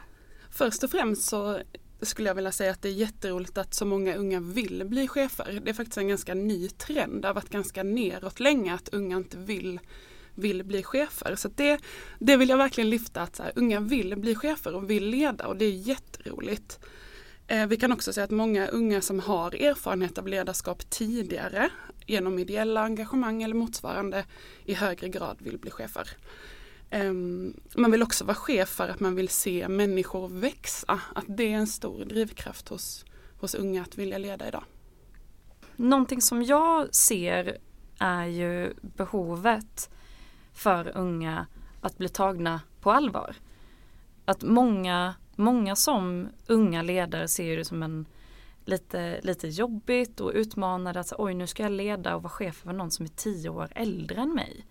Först 0.49 0.83
och 0.83 0.91
främst 0.91 1.29
så 1.29 1.59
skulle 2.01 2.29
jag 2.29 2.35
vilja 2.35 2.51
säga 2.51 2.71
att 2.71 2.81
det 2.81 2.89
är 2.89 2.93
jätteroligt 2.93 3.57
att 3.57 3.73
så 3.73 3.85
många 3.85 4.15
unga 4.15 4.39
vill 4.39 4.85
bli 4.85 5.07
chefer. 5.07 5.61
Det 5.63 5.69
är 5.69 5.73
faktiskt 5.73 5.97
en 5.97 6.07
ganska 6.07 6.33
ny 6.33 6.69
trend. 6.69 7.21
Det 7.21 7.27
har 7.27 7.35
varit 7.35 7.49
ganska 7.49 7.83
neråt 7.83 8.39
länge 8.39 8.73
att 8.73 8.89
unga 8.89 9.17
inte 9.17 9.37
vill, 9.37 9.79
vill 10.37 10.63
bli 10.63 10.83
chefer. 10.83 11.35
Så 11.35 11.49
det, 11.55 11.79
det 12.19 12.37
vill 12.37 12.49
jag 12.49 12.57
verkligen 12.57 12.89
lyfta 12.89 13.21
att 13.21 13.35
så 13.35 13.43
här, 13.43 13.51
unga 13.55 13.79
vill 13.79 14.15
bli 14.15 14.35
chefer 14.35 14.75
och 14.75 14.89
vill 14.89 15.05
leda 15.05 15.47
och 15.47 15.57
det 15.57 15.65
är 15.65 15.71
jätteroligt. 15.71 16.79
Eh, 17.47 17.67
vi 17.67 17.77
kan 17.77 17.91
också 17.91 18.13
säga 18.13 18.23
att 18.23 18.31
många 18.31 18.67
unga 18.67 19.01
som 19.01 19.19
har 19.19 19.55
erfarenhet 19.55 20.17
av 20.17 20.27
ledarskap 20.27 20.89
tidigare 20.89 21.69
genom 22.05 22.39
ideella 22.39 22.81
engagemang 22.81 23.43
eller 23.43 23.55
motsvarande 23.55 24.25
i 24.65 24.73
högre 24.73 25.09
grad 25.09 25.37
vill 25.39 25.57
bli 25.57 25.71
chefer. 25.71 26.09
Ehm, 26.89 27.53
man 27.75 27.91
vill 27.91 28.03
också 28.03 28.25
vara 28.25 28.35
chef 28.35 28.69
för 28.69 28.89
att 28.89 28.99
man 28.99 29.15
vill 29.15 29.29
se 29.29 29.67
människor 29.67 30.29
växa. 30.29 31.01
Att 31.15 31.25
det 31.27 31.53
är 31.53 31.57
en 31.57 31.67
stor 31.67 32.05
drivkraft 32.05 32.69
hos, 32.69 33.05
hos 33.39 33.55
unga 33.55 33.81
att 33.81 33.97
vilja 33.97 34.17
leda 34.17 34.47
idag. 34.47 34.63
Någonting 35.75 36.21
som 36.21 36.43
jag 36.43 36.95
ser 36.95 37.57
är 37.99 38.25
ju 38.25 38.73
behovet 38.81 39.89
för 40.57 40.97
unga 40.97 41.47
att 41.81 41.97
bli 41.97 42.09
tagna 42.09 42.61
på 42.81 42.91
allvar. 42.91 43.35
Att 44.25 44.43
många, 44.43 45.15
många 45.35 45.75
som 45.75 46.29
unga 46.47 46.81
ledare 46.81 47.27
ser 47.27 47.57
det 47.57 47.65
som 47.65 47.83
en 47.83 48.05
lite, 48.65 49.21
lite 49.23 49.47
jobbigt 49.47 50.19
och 50.19 50.31
utmanande 50.33 50.99
att 50.99 51.13
oj 51.17 51.33
nu 51.33 51.47
ska 51.47 51.63
jag 51.63 51.71
leda 51.71 52.15
och 52.15 52.23
vara 52.23 52.31
chef 52.31 52.65
över 52.65 52.73
någon 52.73 52.91
som 52.91 53.05
är 53.05 53.09
tio 53.09 53.49
år 53.49 53.69
äldre 53.75 54.21
än 54.21 54.35
mig. 54.35 54.65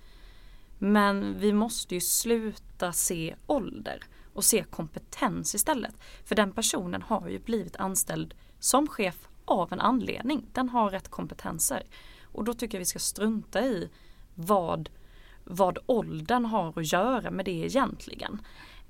Men 0.79 1.39
vi 1.39 1.53
måste 1.53 1.95
ju 1.95 2.01
sluta 2.01 2.93
se 2.93 3.35
ålder 3.47 4.05
och 4.33 4.45
se 4.45 4.65
kompetens 4.71 5.55
istället. 5.55 5.95
För 6.25 6.35
den 6.35 6.53
personen 6.53 7.03
har 7.03 7.29
ju 7.29 7.39
blivit 7.39 7.77
anställd 7.77 8.35
som 8.59 8.89
chef 8.89 9.29
av 9.45 9.73
en 9.73 9.81
anledning. 9.81 10.47
Den 10.53 10.69
har 10.69 10.91
rätt 10.91 11.09
kompetenser. 11.09 11.83
Och 12.23 12.45
då 12.45 12.55
tycker 12.55 12.79
jag 12.79 12.81
vi 12.81 12.87
ska 12.87 12.99
strunta 12.99 13.65
i 13.65 13.91
vad, 14.35 14.89
vad 15.47 15.79
åldern 15.87 16.45
har 16.45 16.79
att 16.79 16.93
göra 16.93 17.31
med 17.31 17.45
det 17.45 17.65
egentligen. 17.65 18.41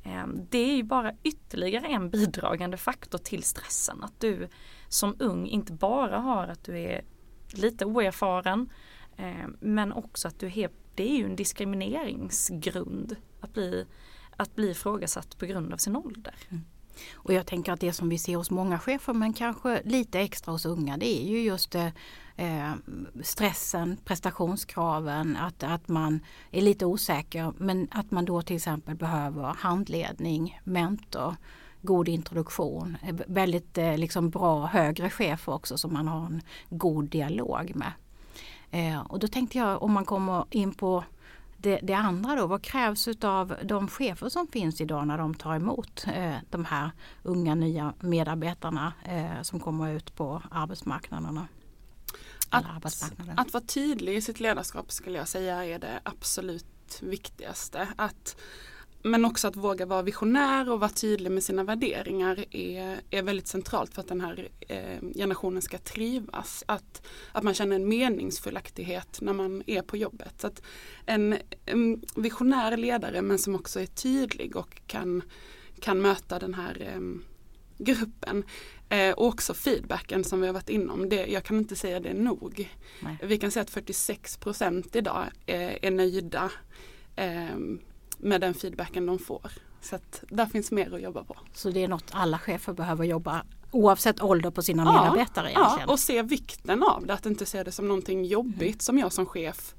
Ehm, 0.03 0.47
det 0.51 0.59
är 0.59 0.77
ju 0.77 0.83
bara 0.83 1.13
ytterligare 1.23 1.87
en 1.87 2.11
bidragande 2.11 2.77
faktor 2.77 3.19
till 3.19 3.43
stressen. 3.43 4.03
Att 4.03 4.21
du 4.21 4.49
som 4.89 5.17
ung 5.19 5.47
inte 5.47 5.73
bara 5.73 6.19
har 6.19 6.47
att 6.47 6.65
du 6.65 6.79
är 6.79 7.05
lite 7.53 7.85
oerfaren 7.85 8.71
ehm, 9.17 9.57
men 9.61 9.93
också 9.93 10.29
att 10.29 10.41
du 10.41 10.47
är 10.47 10.71
det 10.97 11.11
är 11.11 11.17
ju 11.17 11.25
en 11.25 11.37
diskrimineringsgrund 11.37 13.17
att 13.41 13.53
bli, 13.53 13.87
att 14.37 14.55
bli 14.55 14.71
ifrågasatt 14.71 15.39
på 15.39 15.47
grund 15.47 15.73
av 15.73 15.77
sin 15.77 15.97
ålder. 15.97 16.35
Mm. 16.49 16.65
Och 17.15 17.33
jag 17.33 17.47
tänker 17.47 17.73
att 17.73 17.81
det 17.81 17.93
som 17.93 18.09
vi 18.09 18.19
ser 18.19 18.37
hos 18.37 18.51
många 18.51 18.79
chefer 18.79 19.13
men 19.13 19.33
kanske 19.33 19.83
lite 19.85 20.21
extra 20.21 20.53
hos 20.53 20.67
unga 20.67 20.97
det 20.97 21.23
är 21.23 21.27
ju 21.27 21.41
just 21.41 21.75
eh, 21.75 21.89
eh 22.37 22.73
stressen, 23.23 23.97
prestationskraven, 24.05 25.37
att, 25.37 25.63
att 25.63 25.89
man 25.89 26.21
är 26.51 26.63
lite 26.63 26.87
osäker 26.87 27.53
men 27.59 27.89
att 27.91 28.11
man 28.11 28.25
då 28.25 28.43
till 28.43 28.57
exempel 28.57 28.95
behöver 28.95 29.43
handledning, 29.43 30.61
mentor, 30.65 31.35
god 31.83 32.09
introduktion, 32.09 32.97
eh, 33.03 33.15
väldigt 33.27 33.79
eh, 33.79 33.99
liksom 33.99 34.31
bra 34.31 34.67
högre 34.67 35.11
chef 35.11 35.49
också 35.49 35.79
som 35.79 35.93
man 35.93 36.09
har 36.09 36.27
en 36.27 36.43
god 36.71 37.05
dialog 37.05 37.73
med. 37.75 37.93
Eh, 38.71 39.01
och 39.01 39.19
då 39.19 39.29
tänkte 39.29 39.59
jag 39.59 39.83
om 39.83 39.93
man 39.93 40.05
kommer 40.05 40.45
in 40.51 40.75
på 40.75 41.05
det, 41.67 41.81
det, 41.83 41.93
andra 41.93 42.37
då, 42.37 42.47
vad 42.47 42.63
krävs 42.63 43.09
av 43.25 43.57
de 43.63 43.89
chefer 43.89 44.29
som 44.29 44.47
finns 44.47 44.81
idag 44.81 45.07
när 45.07 45.19
de 45.19 45.35
tar 45.35 45.57
emot 45.57 46.05
eh, 46.15 46.35
de 46.51 46.65
här 46.65 46.91
unga 47.23 47.55
nya 47.55 47.95
medarbetarna 48.01 48.93
eh, 49.05 49.43
som 49.43 49.61
kommer 49.61 49.93
ut 49.93 50.15
på 50.17 50.43
arbetsmarknaderna? 50.51 51.49
Att, 52.51 52.65
att 53.37 53.53
vara 53.53 53.65
tydlig 53.65 54.17
i 54.17 54.21
sitt 54.21 54.41
ledarskap 54.41 54.93
skulle 54.93 55.19
jag 55.19 55.29
säga 55.29 55.65
är 55.65 55.79
det 55.79 56.01
absolut 56.03 57.03
viktigaste. 57.03 57.89
Att, 57.97 58.37
men 59.07 59.25
också 59.25 59.49
att 59.49 59.57
våga 59.57 59.87
vara 59.87 60.03
visionär 60.03 60.71
och 60.71 60.81
vara 60.81 60.91
tydlig 60.91 61.31
med 61.33 61.43
sina 61.43 61.65
värderingar 61.65 62.45
är, 62.51 63.01
är 63.11 63.23
väldigt 63.23 63.47
centralt 63.47 63.95
för 63.95 64.01
att 64.01 64.09
den 64.09 64.21
här 64.21 64.49
eh, 64.69 65.01
generationen 65.15 65.63
ska 65.63 65.79
trivas. 65.79 66.65
Att, 66.67 67.07
att 67.33 67.43
man 67.45 67.55
känner 67.55 67.77
en 67.77 67.89
meningsfullaktighet 67.89 69.19
när 69.21 69.33
man 69.33 69.63
är 69.67 69.83
på 69.83 69.97
jobbet. 69.97 70.41
Så 70.41 70.47
att 70.47 70.63
en, 71.07 71.39
en 71.67 72.03
visionär 72.17 72.77
ledare 72.77 73.23
men 73.23 73.39
som 73.39 73.55
också 73.55 73.81
är 73.81 73.87
tydlig 73.87 74.57
och 74.57 74.81
kan, 74.87 75.23
kan 75.81 76.01
möta 76.01 76.39
den 76.39 76.55
här 76.55 76.93
eh, 76.95 77.01
gruppen. 77.79 78.45
Eh, 78.89 79.13
och 79.13 79.27
också 79.27 79.55
feedbacken 79.55 80.25
som 80.25 80.41
vi 80.41 80.47
har 80.47 80.55
varit 80.55 80.69
inom. 80.69 81.09
Det, 81.09 81.27
jag 81.27 81.45
kan 81.45 81.59
inte 81.59 81.77
säga 81.77 82.01
det 82.01 82.15
nog. 82.15 82.71
Nej. 83.01 83.19
Vi 83.23 83.39
kan 83.39 83.51
säga 83.51 83.63
att 83.63 83.73
46% 83.73 84.97
idag 84.97 85.25
eh, 85.47 85.85
är 85.85 85.91
nöjda 85.91 86.51
eh, 87.17 87.57
med 88.19 88.41
den 88.41 88.55
feedbacken 88.55 89.07
de 89.07 89.19
får. 89.19 89.51
Så 89.81 89.97
att 89.97 90.25
där 90.29 90.47
finns 90.47 90.71
mer 90.71 90.95
att 90.95 91.03
jobba 91.03 91.25
på. 91.25 91.37
Så 91.53 91.71
det 91.71 91.85
är 91.85 91.89
något 91.89 92.05
alla 92.11 92.39
chefer 92.39 92.73
behöver 92.73 93.05
jobba 93.05 93.43
oavsett 93.71 94.23
ålder 94.23 94.51
på 94.51 94.63
sina 94.63 94.85
ja, 94.85 94.93
medarbetare 94.93 95.51
egentligen? 95.51 95.87
Ja, 95.87 95.93
och 95.93 95.99
se 95.99 96.23
vikten 96.23 96.83
av 96.83 97.07
det. 97.07 97.15
Att 97.15 97.27
inte 97.27 97.47
se 97.47 97.63
det 97.63 97.73
som 97.73 97.89
någonting 97.89 98.25
jobbigt 98.25 98.61
mm. 98.61 98.79
som 98.79 98.99
jag 98.99 99.13
som 99.13 99.27
chef 99.27 99.75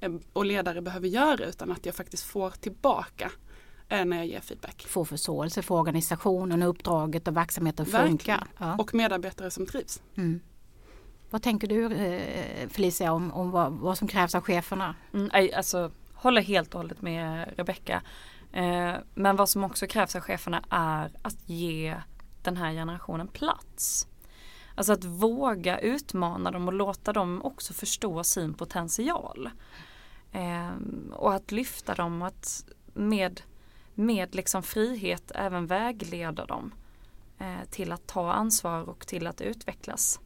eh, 0.00 0.12
och 0.32 0.44
ledare 0.44 0.82
behöver 0.82 1.08
göra 1.08 1.44
utan 1.44 1.72
att 1.72 1.86
jag 1.86 1.94
faktiskt 1.94 2.24
får 2.24 2.50
tillbaka 2.50 3.30
eh, 3.88 4.04
när 4.04 4.16
jag 4.16 4.26
ger 4.26 4.40
feedback. 4.40 4.86
Få 4.88 5.04
förståelse 5.04 5.62
för 5.62 5.74
organisationen, 5.74 6.62
uppdraget 6.62 7.28
och 7.28 7.36
verksamheten 7.36 7.86
funkar. 7.86 8.46
Ja. 8.58 8.76
Och 8.78 8.94
medarbetare 8.94 9.50
som 9.50 9.66
trivs. 9.66 10.02
Mm. 10.16 10.40
Vad 11.30 11.42
tänker 11.42 11.68
du 11.68 11.92
eh, 11.92 12.68
Felicia 12.68 13.12
om, 13.12 13.32
om 13.32 13.50
vad, 13.50 13.72
vad, 13.72 13.98
som 13.98 14.08
krävs 14.08 14.34
av 14.34 14.42
cheferna? 14.42 14.94
Mm, 15.14 15.50
alltså, 15.56 15.90
håller 16.22 16.42
helt 16.42 16.74
och 16.74 16.80
hållet 16.80 17.02
med 17.02 17.54
Rebecka. 17.56 18.02
Eh, 18.52 18.94
men 19.14 19.36
vad 19.36 19.48
som 19.48 19.64
också 19.64 19.86
krävs 19.86 20.16
av 20.16 20.22
cheferna 20.22 20.64
är 20.70 21.10
att 21.22 21.48
ge 21.48 21.96
den 22.42 22.56
här 22.56 22.72
generationen 22.72 23.28
plats. 23.28 24.08
Alltså 24.74 24.92
att 24.92 25.04
våga 25.04 25.78
utmana 25.78 26.50
dem 26.50 26.68
och 26.68 26.74
låta 26.74 27.12
dem 27.12 27.42
också 27.44 27.72
förstå 27.72 28.24
sin 28.24 28.54
potential. 28.54 29.50
Eh, 30.32 30.70
och 31.12 31.34
att 31.34 31.52
lyfta 31.52 31.94
dem 31.94 32.22
och 32.22 32.28
att 32.28 32.64
med, 32.94 33.40
med 33.94 34.34
liksom 34.34 34.62
frihet 34.62 35.32
även 35.34 35.66
vägleda 35.66 36.46
dem 36.46 36.74
eh, 37.38 37.68
till 37.70 37.92
att 37.92 38.06
ta 38.06 38.32
ansvar 38.32 38.82
och 38.82 39.06
till 39.06 39.26
att 39.26 39.40
utvecklas. 39.40 40.20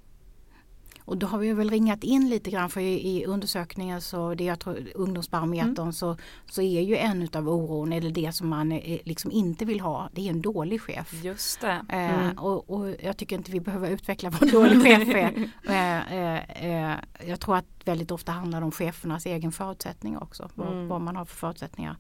Och 1.07 1.19
då 1.19 1.27
har 1.27 1.39
vi 1.39 1.53
väl 1.53 1.71
ringat 1.71 2.05
in 2.05 2.29
lite 2.29 2.51
grann 2.51 2.71
för 2.71 2.81
i, 2.81 3.17
i 3.17 3.25
undersökningen 3.25 4.01
så 4.01 4.35
det 4.35 4.45
jag 4.45 4.61
tror 4.61 4.89
ungdomsbarometern 4.95 5.79
mm. 5.79 5.93
så, 5.93 6.17
så 6.51 6.63
är 6.63 6.81
ju 6.81 6.97
en 6.97 7.23
utav 7.23 7.49
oron 7.49 7.93
eller 7.93 8.11
det 8.11 8.33
som 8.33 8.49
man 8.49 8.73
är, 8.73 9.01
liksom 9.05 9.33
inte 9.33 9.65
vill 9.65 9.81
ha 9.81 10.09
det 10.13 10.27
är 10.27 10.31
en 10.31 10.43
dålig 10.43 10.81
chef. 10.81 11.25
Just 11.25 11.61
det. 11.61 11.85
Eh, 11.89 12.15
mm. 12.15 12.31
Eh, 12.31 12.45
och, 12.45 12.71
och, 12.71 12.95
jag 13.03 13.17
tycker 13.17 13.37
inte 13.37 13.53
vi 13.53 13.61
behöver 13.61 13.91
utveckla 13.91 14.31
vad 14.31 14.53
dålig 14.53 14.83
chef 14.83 15.09
är. 15.09 15.51
Eh, 15.69 16.13
eh, 16.13 16.93
eh, 16.93 16.97
jag 17.27 17.41
tror 17.41 17.57
att 17.57 17.67
väldigt 17.85 18.11
ofta 18.11 18.33
handlar 18.33 18.61
det 18.61 18.65
om 18.65 18.73
chefernas 18.73 19.27
egen 19.27 19.53
förutsättning 19.53 20.19
också. 20.19 20.51
Vad, 20.55 20.69
mm. 20.69 20.89
vad 20.89 21.01
man 21.01 21.17
har 21.17 21.25
för 21.25 21.37
förutsättningar. 21.37 21.97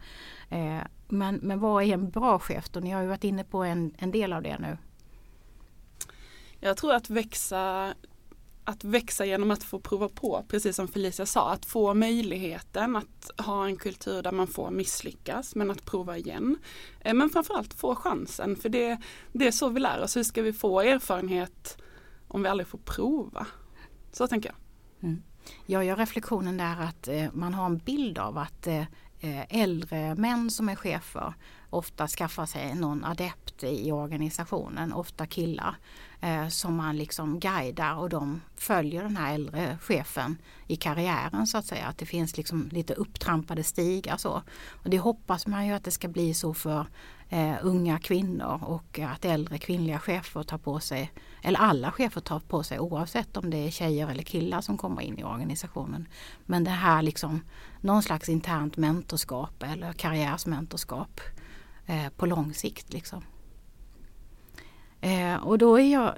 Eh, 0.48 0.78
men, 1.08 1.34
men 1.42 1.60
vad 1.60 1.84
är 1.84 1.94
en 1.94 2.10
bra 2.10 2.38
chef 2.38 2.68
då? 2.70 2.80
Ni 2.80 2.90
har 2.90 3.02
ju 3.02 3.08
varit 3.08 3.24
inne 3.24 3.44
på 3.44 3.64
en, 3.64 3.94
en 3.98 4.10
del 4.10 4.32
av 4.32 4.42
det 4.42 4.58
nu. 4.58 4.78
Jag 6.60 6.76
tror 6.76 6.94
att 6.94 7.10
växa 7.10 7.94
att 8.66 8.84
växa 8.84 9.24
genom 9.24 9.50
att 9.50 9.62
få 9.62 9.80
prova 9.80 10.08
på, 10.08 10.44
precis 10.48 10.76
som 10.76 10.88
Felicia 10.88 11.26
sa, 11.26 11.52
att 11.52 11.66
få 11.66 11.94
möjligheten 11.94 12.96
att 12.96 13.30
ha 13.38 13.66
en 13.66 13.76
kultur 13.76 14.22
där 14.22 14.32
man 14.32 14.46
får 14.46 14.70
misslyckas 14.70 15.54
men 15.54 15.70
att 15.70 15.84
prova 15.84 16.16
igen. 16.16 16.58
Eh, 17.00 17.14
men 17.14 17.30
framförallt 17.30 17.74
få 17.74 17.94
chansen 17.94 18.56
för 18.56 18.68
det, 18.68 18.98
det 19.32 19.46
är 19.46 19.50
så 19.50 19.68
vi 19.68 19.80
lär 19.80 20.02
oss. 20.02 20.16
Hur 20.16 20.22
ska 20.22 20.42
vi 20.42 20.52
få 20.52 20.80
erfarenhet 20.80 21.78
om 22.28 22.42
vi 22.42 22.48
aldrig 22.48 22.66
får 22.66 22.78
prova? 22.78 23.46
Så 24.12 24.28
tänker 24.28 24.48
jag. 24.48 24.56
Mm. 25.08 25.22
Jag 25.66 25.84
gör 25.84 25.96
reflektionen 25.96 26.56
där 26.56 26.80
att 26.80 27.08
eh, 27.08 27.32
man 27.32 27.54
har 27.54 27.66
en 27.66 27.78
bild 27.78 28.18
av 28.18 28.38
att 28.38 28.66
eh, 28.66 28.84
äldre 29.48 30.14
män 30.14 30.50
som 30.50 30.68
är 30.68 30.76
chefer 30.76 31.34
ofta 31.70 32.08
skaffar 32.08 32.46
sig 32.46 32.74
någon 32.74 33.04
adept 33.04 33.64
i 33.64 33.92
organisationen, 33.92 34.92
ofta 34.92 35.26
killar 35.26 35.76
eh, 36.20 36.48
som 36.48 36.76
man 36.76 36.96
liksom 36.96 37.40
guidar 37.40 37.94
och 37.94 38.08
de 38.08 38.40
följer 38.56 39.02
den 39.02 39.16
här 39.16 39.34
äldre 39.34 39.78
chefen 39.80 40.38
i 40.66 40.76
karriären 40.76 41.46
så 41.46 41.58
att 41.58 41.66
säga. 41.66 41.86
Att 41.86 41.98
det 41.98 42.06
finns 42.06 42.36
liksom 42.36 42.68
lite 42.72 42.94
upptrampade 42.94 43.62
stigar 43.62 44.16
så. 44.16 44.42
Och 44.70 44.90
det 44.90 44.98
hoppas 44.98 45.46
man 45.46 45.66
ju 45.66 45.72
att 45.72 45.84
det 45.84 45.90
ska 45.90 46.08
bli 46.08 46.34
så 46.34 46.54
för 46.54 46.86
eh, 47.28 47.54
unga 47.62 47.98
kvinnor 47.98 48.60
och 48.64 48.98
att 48.98 49.24
äldre 49.24 49.58
kvinnliga 49.58 49.98
chefer 49.98 50.42
tar 50.42 50.58
på 50.58 50.80
sig, 50.80 51.12
eller 51.42 51.58
alla 51.58 51.92
chefer 51.92 52.20
tar 52.20 52.40
på 52.40 52.62
sig 52.62 52.78
oavsett 52.78 53.36
om 53.36 53.50
det 53.50 53.66
är 53.66 53.70
tjejer 53.70 54.08
eller 54.08 54.22
killar 54.22 54.60
som 54.60 54.78
kommer 54.78 55.02
in 55.02 55.18
i 55.18 55.24
organisationen. 55.24 56.08
Men 56.44 56.64
det 56.64 56.70
här 56.70 57.02
liksom 57.02 57.40
någon 57.80 58.02
slags 58.02 58.28
internt 58.28 58.76
mentorskap 58.76 59.62
eller 59.62 59.92
karriärsmentorskap 59.92 61.20
eh, 61.86 62.08
på 62.16 62.26
lång 62.26 62.54
sikt. 62.54 62.92
Liksom. 62.92 63.22
Eh, 65.00 65.36
och 65.36 65.58
då 65.58 65.80
är 65.80 65.92
jag 65.92 66.14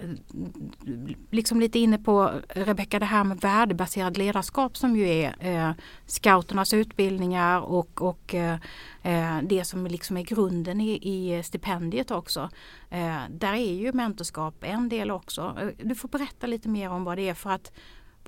liksom 1.31 1.61
lite 1.61 1.79
inne 1.79 1.99
på 1.99 2.31
Rebecka 2.49 2.99
det 2.99 3.07
här 3.07 3.25
med 3.25 3.41
värdebaserad 3.41 4.17
ledarskap 4.17 4.77
som 4.77 4.97
ju 4.97 5.09
är 5.09 5.35
eh, 5.39 5.73
scouternas 6.07 6.75
utbildningar 6.75 7.61
och, 7.61 8.03
och 8.03 8.35
eh, 8.35 8.59
eh 9.03 9.39
det 9.43 9.65
som 9.65 9.87
liksom 9.87 10.17
är 10.17 10.23
grunden 10.23 10.81
i, 10.81 10.99
i 11.03 11.43
stipendiet 11.43 12.11
också. 12.11 12.51
Eh, 12.91 13.19
där 13.31 13.53
är 13.53 13.73
ju 13.75 13.93
mentorskap 13.93 14.65
en 14.65 14.89
del 14.89 15.11
också. 15.11 15.57
Eh, 15.61 15.87
du 15.87 15.95
får 15.95 16.09
berätta 16.09 16.47
lite 16.47 16.69
mer 16.69 16.91
om 16.91 17.05
vad 17.05 17.19
det 17.19 17.29
är 17.29 17.35
för 17.35 17.51
att 17.51 17.73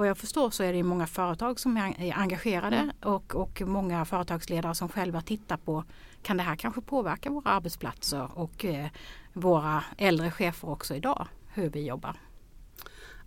vad 0.01 0.09
jag 0.09 0.19
förstår 0.19 0.51
så 0.51 0.63
är 0.63 0.73
det 0.73 0.83
många 0.83 1.07
företag 1.07 1.61
som 1.61 1.77
är 1.77 2.13
engagerade 2.17 2.77
mm. 2.77 2.97
och, 3.03 3.35
och 3.35 3.63
många 3.67 4.05
företagsledare 4.05 4.75
som 4.75 4.89
själva 4.89 5.21
tittar 5.21 5.57
på 5.57 5.85
kan 6.23 6.37
det 6.37 6.43
här 6.43 6.57
kanske 6.57 6.81
påverka 6.81 7.31
våra 7.31 7.51
arbetsplatser 7.51 8.39
och 8.39 8.65
eh, 8.65 8.87
våra 9.33 9.85
äldre 9.99 10.31
chefer 10.31 10.69
också 10.71 10.95
idag, 10.95 11.27
hur 11.55 11.71
vi 11.71 11.87
jobbar. 11.87 12.17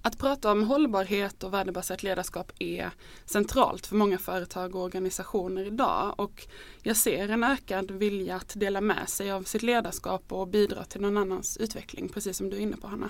Att 0.01 0.17
prata 0.17 0.51
om 0.51 0.63
hållbarhet 0.63 1.43
och 1.43 1.53
värdebaserat 1.53 2.03
ledarskap 2.03 2.51
är 2.59 2.89
centralt 3.25 3.88
för 3.88 3.95
många 3.95 4.17
företag 4.17 4.75
och 4.75 4.81
organisationer 4.81 5.65
idag 5.65 6.13
och 6.17 6.47
jag 6.83 6.97
ser 6.97 7.29
en 7.29 7.43
ökad 7.43 7.91
vilja 7.91 8.36
att 8.36 8.53
dela 8.55 8.81
med 8.81 9.09
sig 9.09 9.31
av 9.31 9.43
sitt 9.43 9.63
ledarskap 9.63 10.31
och 10.31 10.47
bidra 10.47 10.83
till 10.83 11.01
någon 11.01 11.17
annans 11.17 11.57
utveckling, 11.57 12.09
precis 12.09 12.38
som 12.38 12.49
du 12.49 12.57
är 12.57 12.62
inne 12.62 12.77
på 12.77 12.88
Hanna. 12.88 13.09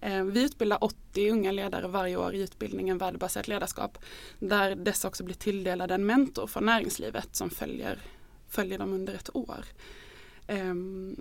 Eh, 0.00 0.24
vi 0.24 0.44
utbildar 0.44 0.84
80 0.84 1.30
unga 1.30 1.52
ledare 1.52 1.88
varje 1.88 2.16
år 2.16 2.34
i 2.34 2.42
utbildningen 2.42 2.98
värdebaserat 2.98 3.48
ledarskap 3.48 3.98
där 4.38 4.74
dessa 4.74 5.08
också 5.08 5.24
blir 5.24 5.34
tilldelade 5.34 5.94
en 5.94 6.06
mentor 6.06 6.46
från 6.46 6.66
näringslivet 6.66 7.36
som 7.36 7.50
följer, 7.50 7.98
följer 8.48 8.78
dem 8.78 8.92
under 8.92 9.14
ett 9.14 9.36
år. 9.36 9.64
Ehm, 10.46 11.16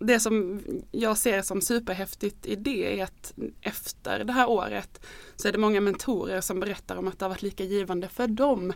det 0.00 0.20
som 0.20 0.62
jag 0.90 1.18
ser 1.18 1.42
som 1.42 1.60
superhäftigt 1.60 2.46
i 2.46 2.56
det 2.56 3.00
är 3.00 3.04
att 3.04 3.32
efter 3.60 4.24
det 4.24 4.32
här 4.32 4.48
året 4.48 5.06
så 5.36 5.48
är 5.48 5.52
det 5.52 5.58
många 5.58 5.80
mentorer 5.80 6.40
som 6.40 6.60
berättar 6.60 6.96
om 6.96 7.08
att 7.08 7.18
det 7.18 7.24
har 7.24 7.30
varit 7.30 7.42
lika 7.42 7.64
givande 7.64 8.08
för 8.08 8.26
dem 8.26 8.72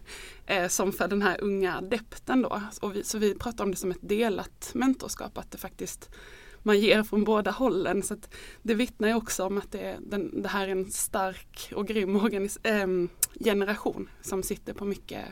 eh, 0.46 0.68
som 0.68 0.92
för 0.92 1.08
den 1.08 1.22
här 1.22 1.40
unga 1.40 1.76
adepten 1.76 2.42
då. 2.42 2.62
Och 2.80 2.96
vi, 2.96 3.04
så 3.04 3.18
vi 3.18 3.34
pratar 3.34 3.64
om 3.64 3.70
det 3.70 3.76
som 3.76 3.90
ett 3.90 3.98
delat 4.00 4.70
mentorskap, 4.74 5.38
att 5.38 5.50
det 5.50 5.58
faktiskt 5.58 6.10
man 6.62 6.80
ger 6.80 7.02
från 7.02 7.24
båda 7.24 7.50
hållen. 7.50 8.02
Så 8.02 8.16
det 8.62 8.74
vittnar 8.74 9.08
ju 9.08 9.14
också 9.14 9.46
om 9.46 9.58
att 9.58 9.72
det, 9.72 9.98
den, 10.00 10.42
det 10.42 10.48
här 10.48 10.68
är 10.68 10.72
en 10.72 10.90
stark 10.90 11.72
och 11.74 11.86
grym 11.86 12.16
äh, 12.16 12.86
generation 13.44 14.08
som 14.20 14.42
sitter 14.42 14.72
på 14.72 14.84
mycket 14.84 15.24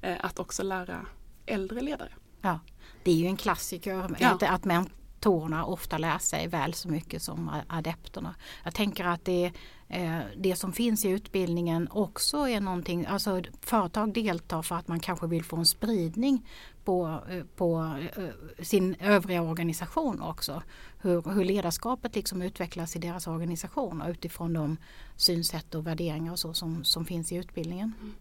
äh, 0.00 0.16
att 0.20 0.38
också 0.38 0.62
lära 0.62 1.06
äldre 1.46 1.80
ledare. 1.80 2.12
Ja, 2.40 2.60
det 3.02 3.10
är 3.10 3.16
ju 3.16 3.26
en 3.26 3.36
klassiker 3.36 4.08
ja. 4.18 4.28
att, 4.28 4.42
att 4.42 4.64
mentorerna 4.64 5.64
ofta 5.64 5.98
lär 5.98 6.18
sig 6.18 6.48
väl 6.48 6.74
så 6.74 6.88
mycket 6.88 7.22
som 7.22 7.50
adepterna. 7.68 8.34
Jag 8.64 8.74
tänker 8.74 9.04
att 9.04 9.24
det, 9.24 9.44
eh, 9.44 9.52
Eh, 9.92 10.20
det 10.36 10.56
som 10.56 10.72
finns 10.72 11.04
i 11.04 11.08
utbildningen 11.08 11.88
också 11.90 12.48
är 12.48 12.60
någonting, 12.60 13.06
alltså 13.06 13.42
företag 13.60 14.12
deltar 14.12 14.62
för 14.62 14.74
att 14.74 14.88
man 14.88 15.00
kanske 15.00 15.26
vill 15.26 15.44
få 15.44 15.56
en 15.56 15.66
spridning 15.66 16.48
på, 16.84 17.20
eh, 17.30 17.44
på 17.56 17.96
eh, 18.16 18.64
sin 18.64 18.94
övriga 19.00 19.42
organisation 19.42 20.22
också. 20.22 20.62
Hur, 20.98 21.32
hur 21.34 21.44
ledarskapet 21.44 22.14
liksom 22.14 22.42
utvecklas 22.42 22.96
i 22.96 22.98
deras 22.98 23.26
organisationer 23.26 24.10
utifrån 24.10 24.52
de 24.52 24.76
synsätt 25.16 25.74
och 25.74 25.86
värderingar 25.86 26.32
och 26.32 26.38
så 26.38 26.54
som, 26.54 26.84
som 26.84 27.04
finns 27.04 27.32
i 27.32 27.36
utbildningen. 27.36 27.92
Mm. 28.00 28.14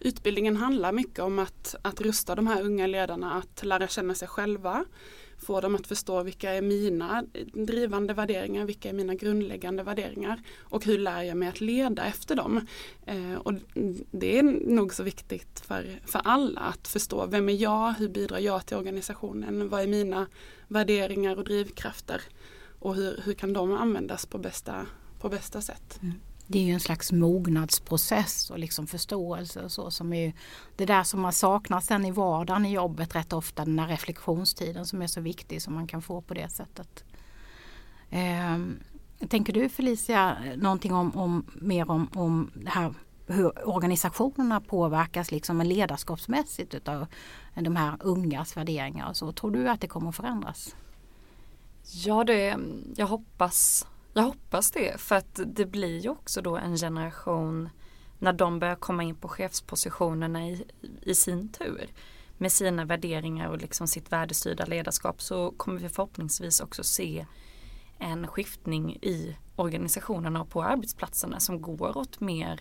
Utbildningen 0.00 0.56
handlar 0.56 0.92
mycket 0.92 1.18
om 1.18 1.38
att, 1.38 1.74
att 1.82 2.00
rusta 2.00 2.34
de 2.34 2.46
här 2.46 2.62
unga 2.62 2.86
ledarna 2.86 3.32
att 3.32 3.64
lära 3.64 3.88
känna 3.88 4.14
sig 4.14 4.28
själva, 4.28 4.84
få 5.38 5.60
dem 5.60 5.74
att 5.74 5.86
förstå 5.86 6.22
vilka 6.22 6.50
är 6.50 6.62
mina 6.62 7.24
drivande 7.52 8.14
värderingar, 8.14 8.64
vilka 8.64 8.88
är 8.88 8.92
mina 8.92 9.14
grundläggande 9.14 9.82
värderingar 9.82 10.42
och 10.58 10.84
hur 10.84 10.98
lär 10.98 11.22
jag 11.22 11.36
mig 11.36 11.48
att 11.48 11.60
leda 11.60 12.04
efter 12.04 12.36
dem. 12.36 12.66
Eh, 13.06 13.34
och 13.34 13.52
det 14.10 14.38
är 14.38 14.42
nog 14.72 14.94
så 14.94 15.02
viktigt 15.02 15.60
för, 15.60 16.00
för 16.06 16.20
alla 16.24 16.60
att 16.60 16.88
förstå 16.88 17.26
vem 17.26 17.48
är 17.48 17.52
jag, 17.52 17.92
hur 17.92 18.08
bidrar 18.08 18.38
jag 18.38 18.66
till 18.66 18.76
organisationen, 18.76 19.68
vad 19.68 19.82
är 19.82 19.86
mina 19.86 20.26
värderingar 20.68 21.36
och 21.36 21.44
drivkrafter 21.44 22.22
och 22.78 22.94
hur, 22.94 23.20
hur 23.24 23.32
kan 23.32 23.52
de 23.52 23.72
användas 23.72 24.26
på 24.26 24.38
bästa, 24.38 24.86
på 25.20 25.28
bästa 25.28 25.60
sätt. 25.60 25.98
Mm 26.02 26.14
det 26.50 26.58
är 26.58 26.62
ju 26.62 26.72
en 26.72 26.80
slags 26.80 27.12
mognadsprocess 27.12 28.50
och 28.50 28.58
liksom 28.58 28.86
förståelse 28.86 29.62
och 29.62 29.72
så 29.72 29.90
som 29.90 30.12
är 30.12 30.32
det 30.76 30.86
där 30.86 31.02
som 31.02 31.20
man 31.20 31.32
saknar 31.32 31.80
sen 31.80 32.04
i 32.04 32.10
vardagen 32.10 32.66
i 32.66 32.72
jobbet 32.72 33.14
rätt 33.14 33.32
ofta 33.32 33.64
den 33.64 33.78
här 33.78 33.88
reflektionstiden 33.88 34.86
som 34.86 35.02
är 35.02 35.06
så 35.06 35.20
viktig 35.20 35.62
som 35.62 35.74
man 35.74 35.86
kan 35.86 36.02
få 36.02 36.20
på 36.20 36.34
det 36.34 36.48
sättet. 36.48 37.04
Eh, 38.10 38.58
tänker 39.28 39.52
du 39.52 39.68
Felicia 39.68 40.36
någonting 40.56 40.94
om, 40.94 41.16
om 41.16 41.46
mer 41.54 41.90
om, 41.90 42.08
om 42.14 42.50
det 42.54 42.70
här 42.70 42.94
hur 43.26 43.68
organisationerna 43.68 44.60
påverkas 44.60 45.30
liksom 45.30 45.60
ledarskapsmässigt 45.60 46.74
utav 46.74 47.06
de 47.54 47.76
här 47.76 47.96
ungas 48.00 48.56
värderingar 48.56 49.08
och 49.08 49.16
så. 49.16 49.32
Tror 49.32 49.50
du 49.50 49.68
att 49.68 49.80
det 49.80 49.88
kommer 49.88 50.08
att 50.08 50.16
förändras? 50.16 50.76
Ja, 52.04 52.24
det, 52.24 52.58
jag 52.96 53.06
hoppas 53.06 53.86
jag 54.18 54.24
hoppas 54.24 54.70
det 54.70 55.00
för 55.00 55.16
att 55.16 55.40
det 55.46 55.66
blir 55.66 55.98
ju 55.98 56.08
också 56.08 56.42
då 56.42 56.56
en 56.56 56.76
generation 56.76 57.68
när 58.18 58.32
de 58.32 58.58
börjar 58.58 58.76
komma 58.76 59.02
in 59.02 59.14
på 59.14 59.28
chefspositionerna 59.28 60.48
i, 60.48 60.66
i 61.02 61.14
sin 61.14 61.48
tur. 61.48 61.90
Med 62.38 62.52
sina 62.52 62.84
värderingar 62.84 63.48
och 63.48 63.58
liksom 63.58 63.88
sitt 63.88 64.12
värdestyrda 64.12 64.64
ledarskap 64.64 65.22
så 65.22 65.50
kommer 65.50 65.80
vi 65.80 65.88
förhoppningsvis 65.88 66.60
också 66.60 66.84
se 66.84 67.26
en 67.98 68.26
skiftning 68.26 68.96
i 69.02 69.36
organisationerna 69.56 70.42
och 70.42 70.50
på 70.50 70.62
arbetsplatserna 70.62 71.40
som 71.40 71.62
går 71.62 71.96
åt 71.96 72.20
mer, 72.20 72.60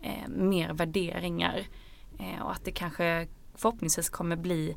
eh, 0.00 0.28
mer 0.28 0.72
värderingar. 0.72 1.66
Eh, 2.18 2.42
och 2.42 2.52
att 2.52 2.64
det 2.64 2.72
kanske 2.72 3.28
förhoppningsvis 3.54 4.08
kommer 4.08 4.36
bli 4.36 4.76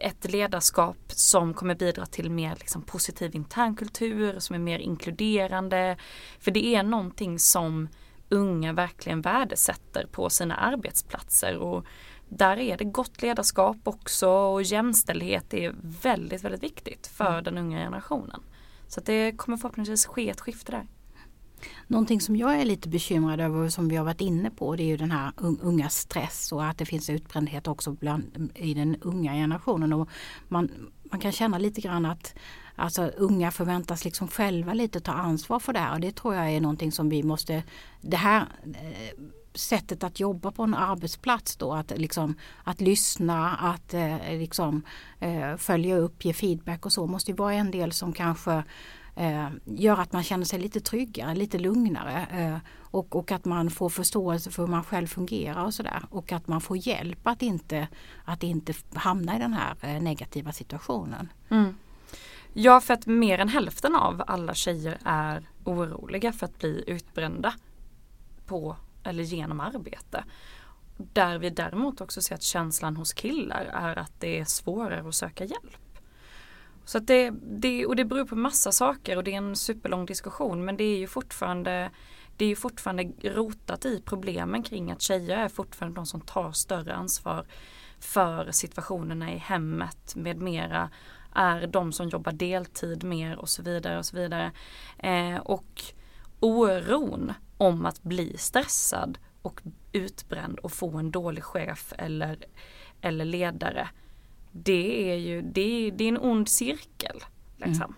ett 0.00 0.32
ledarskap 0.32 0.96
som 1.06 1.54
kommer 1.54 1.74
bidra 1.74 2.06
till 2.06 2.30
mer 2.30 2.56
liksom, 2.58 2.82
positiv 2.82 3.34
internkultur, 3.34 4.38
som 4.38 4.54
är 4.54 4.60
mer 4.60 4.78
inkluderande. 4.78 5.96
För 6.38 6.50
det 6.50 6.66
är 6.66 6.82
någonting 6.82 7.38
som 7.38 7.88
unga 8.28 8.72
verkligen 8.72 9.20
värdesätter 9.20 10.06
på 10.06 10.30
sina 10.30 10.56
arbetsplatser 10.56 11.56
och 11.56 11.86
där 12.28 12.56
är 12.56 12.76
det 12.76 12.84
gott 12.84 13.22
ledarskap 13.22 13.76
också 13.84 14.28
och 14.28 14.62
jämställdhet 14.62 15.54
är 15.54 15.74
väldigt, 16.02 16.44
väldigt 16.44 16.62
viktigt 16.62 17.06
för 17.06 17.32
mm. 17.32 17.44
den 17.44 17.58
unga 17.58 17.78
generationen. 17.78 18.40
Så 18.88 19.00
det 19.00 19.32
kommer 19.36 19.58
förhoppningsvis 19.58 20.06
ske 20.06 20.30
ett 20.30 20.40
skifte 20.40 20.72
där. 20.72 20.86
Någonting 21.86 22.20
som 22.20 22.36
jag 22.36 22.60
är 22.60 22.64
lite 22.64 22.88
bekymrad 22.88 23.40
över 23.40 23.68
som 23.68 23.88
vi 23.88 23.96
har 23.96 24.04
varit 24.04 24.20
inne 24.20 24.50
på 24.50 24.76
det 24.76 24.82
är 24.82 24.86
ju 24.86 24.96
den 24.96 25.10
här 25.10 25.32
unga 25.38 25.88
stress 25.88 26.52
och 26.52 26.64
att 26.64 26.78
det 26.78 26.84
finns 26.84 27.10
utbrändhet 27.10 27.68
också 27.68 27.92
bland, 27.92 28.50
i 28.54 28.74
den 28.74 28.96
unga 29.00 29.32
generationen. 29.32 29.92
Och 29.92 30.08
man, 30.48 30.90
man 31.10 31.20
kan 31.20 31.32
känna 31.32 31.58
lite 31.58 31.80
grann 31.80 32.06
att 32.06 32.34
alltså, 32.76 33.02
unga 33.02 33.50
förväntas 33.50 34.04
liksom 34.04 34.28
själva 34.28 34.74
lite 34.74 35.00
ta 35.00 35.12
ansvar 35.12 35.58
för 35.58 35.72
det 35.72 35.78
här 35.78 35.94
och 35.94 36.00
det 36.00 36.16
tror 36.16 36.34
jag 36.34 36.50
är 36.50 36.60
någonting 36.60 36.92
som 36.92 37.08
vi 37.08 37.22
måste, 37.22 37.62
det 38.00 38.16
här 38.16 38.46
eh, 38.64 39.22
sättet 39.54 40.04
att 40.04 40.20
jobba 40.20 40.50
på 40.50 40.62
en 40.62 40.74
arbetsplats 40.74 41.56
då, 41.56 41.72
att, 41.72 41.92
liksom, 41.98 42.34
att 42.64 42.80
lyssna, 42.80 43.56
att 43.56 43.94
eh, 43.94 44.38
liksom, 44.38 44.82
eh, 45.20 45.56
följa 45.56 45.96
upp, 45.96 46.24
ge 46.24 46.32
feedback 46.32 46.86
och 46.86 46.92
så 46.92 47.06
måste 47.06 47.30
ju 47.30 47.36
vara 47.36 47.54
en 47.54 47.70
del 47.70 47.92
som 47.92 48.12
kanske 48.12 48.64
eh, 49.16 49.48
gör 49.64 50.00
att 50.00 50.12
man 50.12 50.22
känner 50.22 50.44
sig 50.44 50.58
lite 50.58 50.80
tryggare, 50.80 51.34
lite 51.34 51.58
lugnare 51.58 52.26
eh, 52.30 52.58
och, 52.78 53.16
och 53.16 53.32
att 53.32 53.44
man 53.44 53.70
får 53.70 53.88
förståelse 53.88 54.50
för 54.50 54.62
hur 54.62 54.70
man 54.70 54.84
själv 54.84 55.06
fungerar 55.06 55.64
och 55.64 55.74
sådär 55.74 56.02
och 56.10 56.32
att 56.32 56.48
man 56.48 56.60
får 56.60 56.76
hjälp 56.76 57.26
att 57.26 57.42
inte, 57.42 57.88
att 58.24 58.42
inte 58.42 58.74
hamna 58.94 59.36
i 59.36 59.38
den 59.38 59.52
här 59.52 59.76
eh, 59.80 60.02
negativa 60.02 60.52
situationen. 60.52 61.32
Mm. 61.48 61.74
Ja, 62.52 62.80
för 62.80 62.94
att 62.94 63.06
mer 63.06 63.38
än 63.38 63.48
hälften 63.48 63.94
av 63.94 64.22
alla 64.26 64.54
tjejer 64.54 64.98
är 65.04 65.48
oroliga 65.64 66.32
för 66.32 66.46
att 66.46 66.58
bli 66.58 66.84
utbrända 66.86 67.54
på 68.46 68.76
eller 69.02 69.22
genom 69.22 69.60
arbete. 69.60 70.24
Där 70.96 71.38
vi 71.38 71.50
däremot 71.50 72.00
också 72.00 72.20
ser 72.20 72.34
att 72.34 72.42
känslan 72.42 72.96
hos 72.96 73.12
killar 73.12 73.64
är 73.64 73.98
att 73.98 74.12
det 74.18 74.38
är 74.38 74.44
svårare 74.44 75.08
att 75.08 75.14
söka 75.14 75.44
hjälp. 75.44 75.85
Så 76.86 76.98
att 76.98 77.06
det, 77.06 77.30
det, 77.42 77.86
och 77.86 77.96
det 77.96 78.04
beror 78.04 78.24
på 78.24 78.36
massa 78.36 78.72
saker 78.72 79.16
och 79.16 79.24
det 79.24 79.32
är 79.32 79.36
en 79.36 79.56
superlång 79.56 80.06
diskussion 80.06 80.64
men 80.64 80.76
det 80.76 80.84
är 80.84 80.98
ju 80.98 81.06
fortfarande 81.06 81.90
det 82.36 82.44
är 82.44 82.48
ju 82.48 82.56
fortfarande 82.56 83.12
rotat 83.22 83.84
i 83.84 84.02
problemen 84.04 84.62
kring 84.62 84.90
att 84.90 85.02
tjejer 85.02 85.36
är 85.36 85.48
fortfarande 85.48 85.98
de 85.98 86.06
som 86.06 86.20
tar 86.20 86.52
större 86.52 86.94
ansvar 86.94 87.46
för 88.00 88.50
situationerna 88.50 89.32
i 89.32 89.38
hemmet 89.38 90.16
med 90.16 90.38
mera 90.38 90.90
är 91.34 91.66
de 91.66 91.92
som 91.92 92.08
jobbar 92.08 92.32
deltid 92.32 93.04
mer 93.04 93.36
och 93.36 93.48
så 93.48 93.62
vidare 93.62 93.98
och 93.98 94.06
så 94.06 94.16
vidare. 94.16 94.52
Eh, 94.98 95.36
och 95.36 95.82
oron 96.40 97.32
om 97.56 97.86
att 97.86 98.02
bli 98.02 98.38
stressad 98.38 99.18
och 99.42 99.60
utbränd 99.92 100.58
och 100.58 100.72
få 100.72 100.96
en 100.96 101.10
dålig 101.10 101.44
chef 101.44 101.92
eller, 101.98 102.38
eller 103.00 103.24
ledare. 103.24 103.88
Det 104.62 105.12
är 105.12 105.16
ju 105.16 105.42
det 105.42 105.60
är, 105.60 105.90
det 105.90 106.04
är 106.04 106.08
en 106.08 106.18
ond 106.18 106.48
cirkel. 106.48 107.24
Liksom. 107.56 107.82
Mm. 107.82 107.94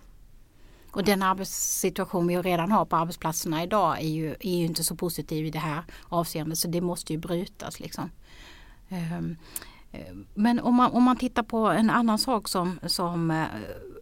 Och 0.91 1.03
den 1.03 1.23
arbetssituation 1.23 2.27
vi 2.27 2.37
redan 2.37 2.71
har 2.71 2.85
på 2.85 2.95
arbetsplatserna 2.95 3.63
idag 3.63 3.99
är 3.99 4.07
ju, 4.07 4.35
är 4.39 4.57
ju 4.57 4.65
inte 4.65 4.83
så 4.83 4.95
positiv 4.95 5.45
i 5.45 5.51
det 5.51 5.59
här 5.59 5.83
avseendet 6.07 6.57
så 6.57 6.67
det 6.67 6.81
måste 6.81 7.13
ju 7.13 7.19
brytas. 7.19 7.79
Liksom. 7.79 8.09
Um, 8.89 9.37
men 10.33 10.59
om 10.59 10.75
man, 10.75 10.91
om 10.91 11.03
man 11.03 11.17
tittar 11.17 11.43
på 11.43 11.57
en 11.57 11.89
annan 11.89 12.19
sak 12.19 12.47
som, 12.47 12.79
som 12.87 13.31
uh, 13.31 13.45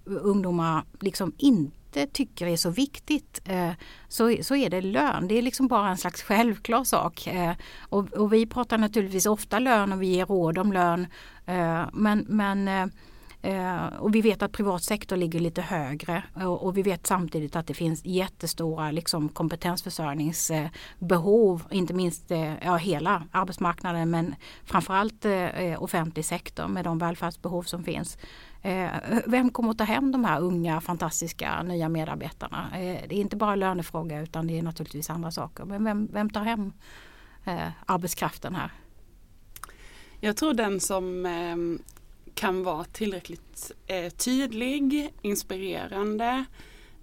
ungdomar 0.06 0.84
liksom 1.00 1.34
inte 1.38 2.08
tycker 2.08 2.48
är 2.48 2.58
så 2.58 2.70
viktigt 2.70 3.42
uh, 3.50 3.72
så, 4.08 4.38
så 4.42 4.56
är 4.56 4.70
det 4.70 4.82
lön. 4.82 5.28
Det 5.28 5.38
är 5.38 5.42
liksom 5.42 5.68
bara 5.68 5.90
en 5.90 5.98
slags 5.98 6.22
självklar 6.22 6.84
sak. 6.84 7.28
Uh, 7.34 7.52
och, 7.90 8.14
och, 8.14 8.34
vi 8.34 8.46
pratar 8.46 8.78
naturligtvis 8.78 9.26
ofta 9.26 9.60
lön 9.60 9.94
och 9.94 10.02
vi 10.02 10.08
ger 10.08 10.26
råd 10.26 10.58
om 10.58 10.74
lön. 10.74 11.08
Eh, 11.48 11.86
men 11.94 12.26
men 12.30 12.68
eh, 12.68 12.86
eh, 13.42 13.86
och 13.86 14.16
vi 14.16 14.22
vet 14.22 14.42
att 14.42 14.52
privat 14.52 14.84
sektor 14.84 15.16
ligger 15.16 15.40
lite 15.40 15.62
högre 15.62 16.24
och, 16.46 16.78
vi 16.78 16.82
vet 16.82 17.08
samtidigt 17.08 17.56
att 17.56 17.68
det 17.68 17.74
finns 17.74 18.06
jättestora 18.06 18.92
liksom, 18.92 19.30
kompetensförsörjningsbehov, 19.30 21.64
inte 21.72 21.94
minst 21.94 22.32
ja, 22.62 22.76
hela 22.76 23.24
arbetsmarknaden 23.32 24.10
men 24.10 24.36
framförallt 24.64 25.26
eh, 25.26 25.84
offentlig 25.84 26.26
sektor 26.26 26.68
med 26.68 26.84
de 26.84 26.98
välfärdsbehov 26.98 27.64
som 27.64 27.84
finns. 27.84 28.18
Vem 29.26 29.50
kommer 29.50 29.72
att 29.72 29.78
ta 29.78 29.84
hem 29.84 30.12
de 30.12 30.26
här 30.26 30.42
unga 30.42 30.82
fantastiska 30.82 31.64
nya 31.64 31.90
medarbetarna? 31.90 32.68
Det 32.74 33.12
är 33.12 33.14
inte 33.14 33.36
bara 33.36 33.56
lönefråga 33.56 34.22
utan 34.22 34.48
det 34.48 34.60
är 34.60 34.64
naturligtvis 34.64 35.10
andra 35.10 35.32
saker. 35.32 35.66
Men 35.66 35.84
vem, 35.84 36.08
vem 36.12 36.30
tar 36.30 36.42
hem 36.42 36.74
arbetskraften 37.86 38.56
här? 38.56 38.72
Jag 40.20 40.38
tror 40.38 40.54
den 40.54 40.80
som 40.80 41.26
ehm, 41.26 41.80
kan 42.34 42.64
vara 42.64 42.84
tillräckligt 42.84 43.72
eh, 43.88 44.10
tydlig, 44.10 45.14
inspirerande, 45.22 46.46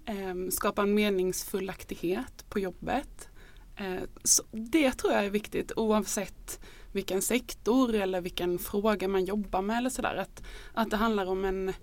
eh, 0.05 0.49
skapa 0.51 0.81
en 0.81 0.93
meningsfullaktighet 0.93 2.45
på 2.49 2.59
jobbet. 2.59 3.29
Eh, 3.75 4.03
det 4.51 4.91
tror 4.91 5.13
jag 5.13 5.25
är 5.25 5.29
viktigt 5.29 5.71
oavsett 5.75 6.59
vilken 6.91 7.21
sektor 7.21 7.95
eller 7.95 8.21
vilken 8.21 8.59
fråga 8.59 9.07
man 9.07 9.25
jobbar 9.25 9.61
med 9.61 9.77
eller 9.77 9.89
sådär. 9.89 10.15
Att, 10.15 10.43
att 10.73 10.89
det 10.89 10.97
handlar 10.97 11.25
om 11.25 11.45
en, 11.45 11.73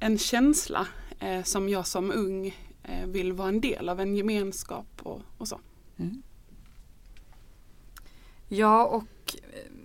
en 0.00 0.18
känsla 0.18 0.86
eh, 1.18 1.42
som 1.42 1.68
jag 1.68 1.86
som 1.86 2.10
ung 2.10 2.46
eh, 2.82 3.06
vill 3.06 3.32
vara 3.32 3.48
en 3.48 3.60
del 3.60 3.88
av, 3.88 4.00
en 4.00 4.16
gemenskap 4.16 5.00
och, 5.02 5.22
och 5.38 5.48
så. 5.48 5.60
Mm. 5.96 6.22
Ja 8.48 8.86
och 8.86 9.36
eh, 9.52 9.79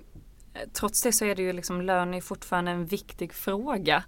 Eh, 0.56 0.70
trots 0.74 1.02
det 1.02 1.12
så 1.12 1.26
är 1.26 1.36
det 1.36 1.42
ju 1.42 1.54
liksom 1.54 1.82
lön 1.82 2.14
är 2.14 2.22
fortfarande 2.22 2.72
en 2.72 2.86
viktig 2.86 3.34
fråga. 3.34 4.04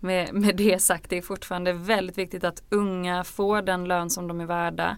Med, 0.00 0.34
med 0.34 0.56
det 0.56 0.78
sagt, 0.78 1.10
det 1.10 1.18
är 1.18 1.22
fortfarande 1.22 1.72
väldigt 1.72 2.18
viktigt 2.18 2.44
att 2.44 2.62
unga 2.68 3.24
får 3.24 3.62
den 3.62 3.84
lön 3.84 4.10
som 4.10 4.28
de 4.28 4.40
är 4.40 4.46
värda. 4.46 4.96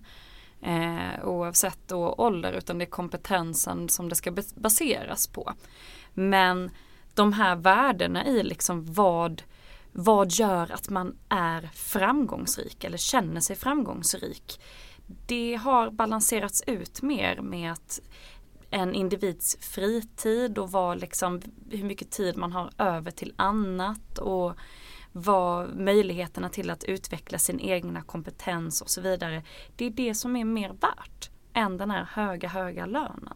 Eh, 0.63 1.25
oavsett 1.25 1.79
då 1.89 2.15
ålder 2.19 2.53
utan 2.53 2.79
det 2.79 2.85
är 2.85 2.91
kompetensen 2.91 3.89
som 3.89 4.09
det 4.09 4.15
ska 4.15 4.33
baseras 4.55 5.27
på. 5.27 5.53
Men 6.15 6.71
de 7.15 7.33
här 7.33 7.57
värdena 7.57 8.27
i 8.27 8.43
liksom 8.43 8.93
vad, 8.93 9.43
vad 9.93 10.31
gör 10.31 10.73
att 10.73 10.89
man 10.89 11.17
är 11.29 11.71
framgångsrik 11.75 12.85
eller 12.85 12.99
känner 12.99 13.41
sig 13.41 13.57
framgångsrik. 13.57 14.61
Det 15.27 15.55
har 15.55 15.91
balanserats 15.91 16.63
ut 16.67 17.03
mer 17.03 17.41
med 17.41 17.73
att 17.73 18.01
en 18.73 18.95
individs 18.95 19.57
fritid 19.61 20.59
och 20.59 20.71
vad 20.71 21.01
liksom, 21.01 21.41
hur 21.71 21.85
mycket 21.85 22.11
tid 22.11 22.37
man 22.37 22.53
har 22.53 22.71
över 22.79 23.11
till 23.11 23.35
annat 23.37 24.19
och 24.19 24.55
vad 25.13 25.77
möjligheterna 25.77 26.49
till 26.49 26.71
att 26.71 26.85
utveckla 26.85 27.39
sin 27.39 27.61
egna 27.61 28.03
kompetens 28.03 28.81
och 28.81 28.91
så 28.91 29.01
vidare. 29.01 29.43
Det 29.77 29.85
är 29.85 29.91
det 29.91 30.15
som 30.15 30.37
är 30.37 30.45
mer 30.45 30.69
värt 30.69 31.31
än 31.53 31.77
den 31.77 31.91
här 31.91 32.09
höga, 32.13 32.49
höga 32.49 32.87
lönen. 32.87 33.35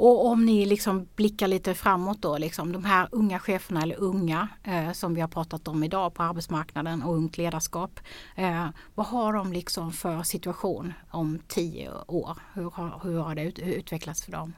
Och 0.00 0.26
om 0.26 0.46
ni 0.46 0.66
liksom 0.66 1.08
blickar 1.16 1.48
lite 1.48 1.74
framåt 1.74 2.22
då, 2.22 2.38
liksom, 2.38 2.72
de 2.72 2.84
här 2.84 3.08
unga 3.12 3.38
cheferna 3.38 3.82
eller 3.82 4.00
unga 4.00 4.48
eh, 4.64 4.92
som 4.92 5.14
vi 5.14 5.20
har 5.20 5.28
pratat 5.28 5.68
om 5.68 5.84
idag 5.84 6.14
på 6.14 6.22
arbetsmarknaden 6.22 7.02
och 7.02 7.14
ungt 7.14 7.38
ledarskap. 7.38 8.00
Eh, 8.36 8.68
vad 8.94 9.06
har 9.06 9.32
de 9.32 9.52
liksom 9.52 9.92
för 9.92 10.22
situation 10.22 10.92
om 11.10 11.38
tio 11.48 11.90
år? 12.06 12.38
Hur 12.54 12.70
har, 12.70 13.00
hur 13.02 13.18
har 13.18 13.34
det 13.34 13.42
ut, 13.42 13.58
utvecklats 13.58 14.24
för 14.24 14.32
dem? 14.32 14.52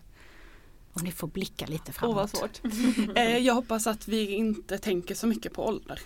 Om 0.92 1.05
ni 1.05 1.12
får 1.12 1.28
blicka 1.28 1.66
lite 1.66 1.92
framåt. 1.92 2.14
Oh, 2.14 2.20
vad 2.20 2.31
svårt. 2.31 2.61
eh, 3.16 3.38
jag 3.38 3.55
hoppas 3.55 3.87
att 3.87 4.09
vi 4.09 4.31
inte 4.31 4.78
tänker 4.78 5.14
så 5.14 5.26
mycket 5.26 5.55
på 5.55 5.66
ålder 5.66 6.00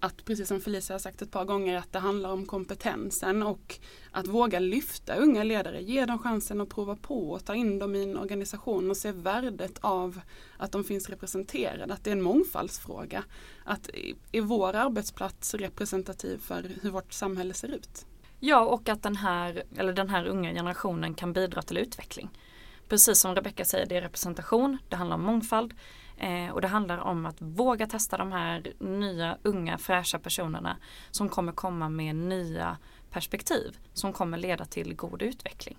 att 0.00 0.24
precis 0.24 0.48
som 0.48 0.60
Felicia 0.60 0.94
har 0.94 0.98
sagt 0.98 1.22
ett 1.22 1.30
par 1.30 1.44
gånger 1.44 1.78
att 1.78 1.92
det 1.92 1.98
handlar 1.98 2.30
om 2.32 2.46
kompetensen 2.46 3.42
och 3.42 3.78
att 4.10 4.26
våga 4.26 4.58
lyfta 4.58 5.14
unga 5.14 5.44
ledare, 5.44 5.82
ge 5.82 6.06
dem 6.06 6.18
chansen 6.18 6.60
att 6.60 6.68
prova 6.68 6.96
på 6.96 7.30
och 7.30 7.44
ta 7.44 7.54
in 7.54 7.78
dem 7.78 7.94
i 7.94 8.02
en 8.02 8.18
organisation 8.18 8.90
och 8.90 8.96
se 8.96 9.12
värdet 9.12 9.78
av 9.80 10.20
att 10.56 10.72
de 10.72 10.84
finns 10.84 11.10
representerade, 11.10 11.94
att 11.94 12.04
det 12.04 12.10
är 12.10 12.16
en 12.16 12.22
mångfaldsfråga. 12.22 13.24
Att 13.64 13.90
är 14.32 14.40
vår 14.40 14.76
arbetsplats 14.76 15.54
representativ 15.54 16.38
för 16.38 16.70
hur 16.82 16.90
vårt 16.90 17.12
samhälle 17.12 17.54
ser 17.54 17.68
ut? 17.68 18.06
Ja 18.40 18.60
och 18.60 18.88
att 18.88 19.02
den 19.02 19.16
här, 19.16 19.62
eller 19.76 19.92
den 19.92 20.08
här 20.08 20.26
unga 20.26 20.52
generationen 20.52 21.14
kan 21.14 21.32
bidra 21.32 21.62
till 21.62 21.78
utveckling. 21.78 22.30
Precis 22.88 23.18
som 23.18 23.34
Rebecka 23.34 23.64
säger, 23.64 23.86
det 23.86 23.96
är 23.96 24.00
representation, 24.00 24.78
det 24.88 24.96
handlar 24.96 25.16
om 25.16 25.22
mångfald. 25.22 25.74
Eh, 26.22 26.50
och 26.50 26.60
det 26.60 26.68
handlar 26.68 26.98
om 26.98 27.26
att 27.26 27.36
våga 27.38 27.86
testa 27.86 28.16
de 28.16 28.32
här 28.32 28.72
nya 28.78 29.38
unga 29.42 29.78
fräscha 29.78 30.18
personerna 30.18 30.76
som 31.10 31.28
kommer 31.28 31.52
komma 31.52 31.88
med 31.88 32.16
nya 32.16 32.78
perspektiv 33.10 33.76
som 33.92 34.12
kommer 34.12 34.38
leda 34.38 34.64
till 34.64 34.94
god 34.94 35.22
utveckling. 35.22 35.76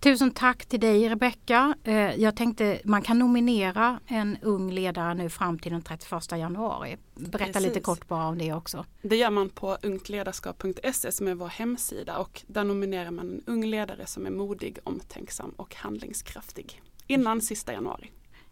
Tusen 0.00 0.30
tack 0.30 0.66
till 0.66 0.80
dig 0.80 1.08
Rebecka. 1.08 1.74
Eh, 1.84 2.14
jag 2.14 2.36
tänkte 2.36 2.80
man 2.84 3.02
kan 3.02 3.18
nominera 3.18 4.00
en 4.06 4.38
ung 4.42 4.70
ledare 4.70 5.14
nu 5.14 5.30
fram 5.30 5.58
till 5.58 5.72
den 5.72 5.82
31 5.82 6.38
januari. 6.38 6.96
Berätta 7.14 7.52
Precis. 7.52 7.62
lite 7.62 7.80
kort 7.80 8.08
bara 8.08 8.26
om 8.26 8.38
det 8.38 8.52
också. 8.52 8.84
Det 9.02 9.16
gör 9.16 9.30
man 9.30 9.48
på 9.48 9.78
ungtledarskap.se 9.82 11.12
som 11.12 11.28
är 11.28 11.34
vår 11.34 11.48
hemsida 11.48 12.18
och 12.18 12.42
där 12.46 12.64
nominerar 12.64 13.10
man 13.10 13.30
en 13.30 13.42
ung 13.46 13.64
ledare 13.64 14.06
som 14.06 14.26
är 14.26 14.30
modig, 14.30 14.78
omtänksam 14.84 15.50
och 15.50 15.74
handlingskraftig 15.74 16.82
innan 17.06 17.40
sista 17.40 17.72
januari. 17.72 18.10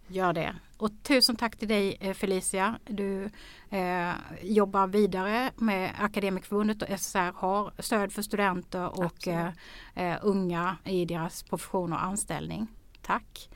Gör 0.09 0.33
det. 0.33 0.55
Och 0.77 0.91
tusen 1.03 1.37
tack 1.37 1.57
till 1.57 1.69
dig 1.69 1.97
eh, 2.01 2.15
Felicia. 2.15 2.79
Du 2.85 3.31
eh, 3.71 4.13
jobbar 4.43 4.87
vidare 4.87 5.51
med 5.57 5.91
Akademikerförbundet 5.99 6.83
och 6.83 6.89
SSR 7.01 7.33
har 7.35 7.73
stöd 7.79 8.13
för 8.13 8.23
studenter 8.23 9.01
och 9.01 9.29
eh, 9.29 9.49
eh, 9.95 10.17
unga 10.23 10.77
i 10.85 11.05
deras 11.05 11.43
profession 11.43 11.93
och 11.93 12.05
anställning. 12.05 12.67
Tack. 13.03 13.49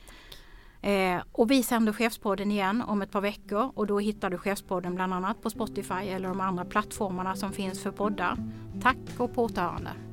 Eh, 0.82 1.22
och 1.32 1.50
vi 1.50 1.62
sänder 1.62 1.92
Chefspodden 1.92 2.50
igen 2.50 2.82
om 2.82 3.02
ett 3.02 3.10
par 3.10 3.20
veckor 3.20 3.72
och 3.74 3.86
då 3.86 3.98
hittar 3.98 4.30
du 4.30 4.38
Chefspodden 4.38 4.94
bland 4.94 5.14
annat 5.14 5.42
på 5.42 5.50
Spotify 5.50 5.94
eller 5.94 6.28
de 6.28 6.40
andra 6.40 6.64
plattformarna 6.64 7.36
som 7.36 7.52
finns 7.52 7.82
för 7.82 7.90
poddar. 7.90 8.36
Tack 8.82 8.98
och 9.18 9.34
på 9.34 9.44
återhörande. 9.44 10.07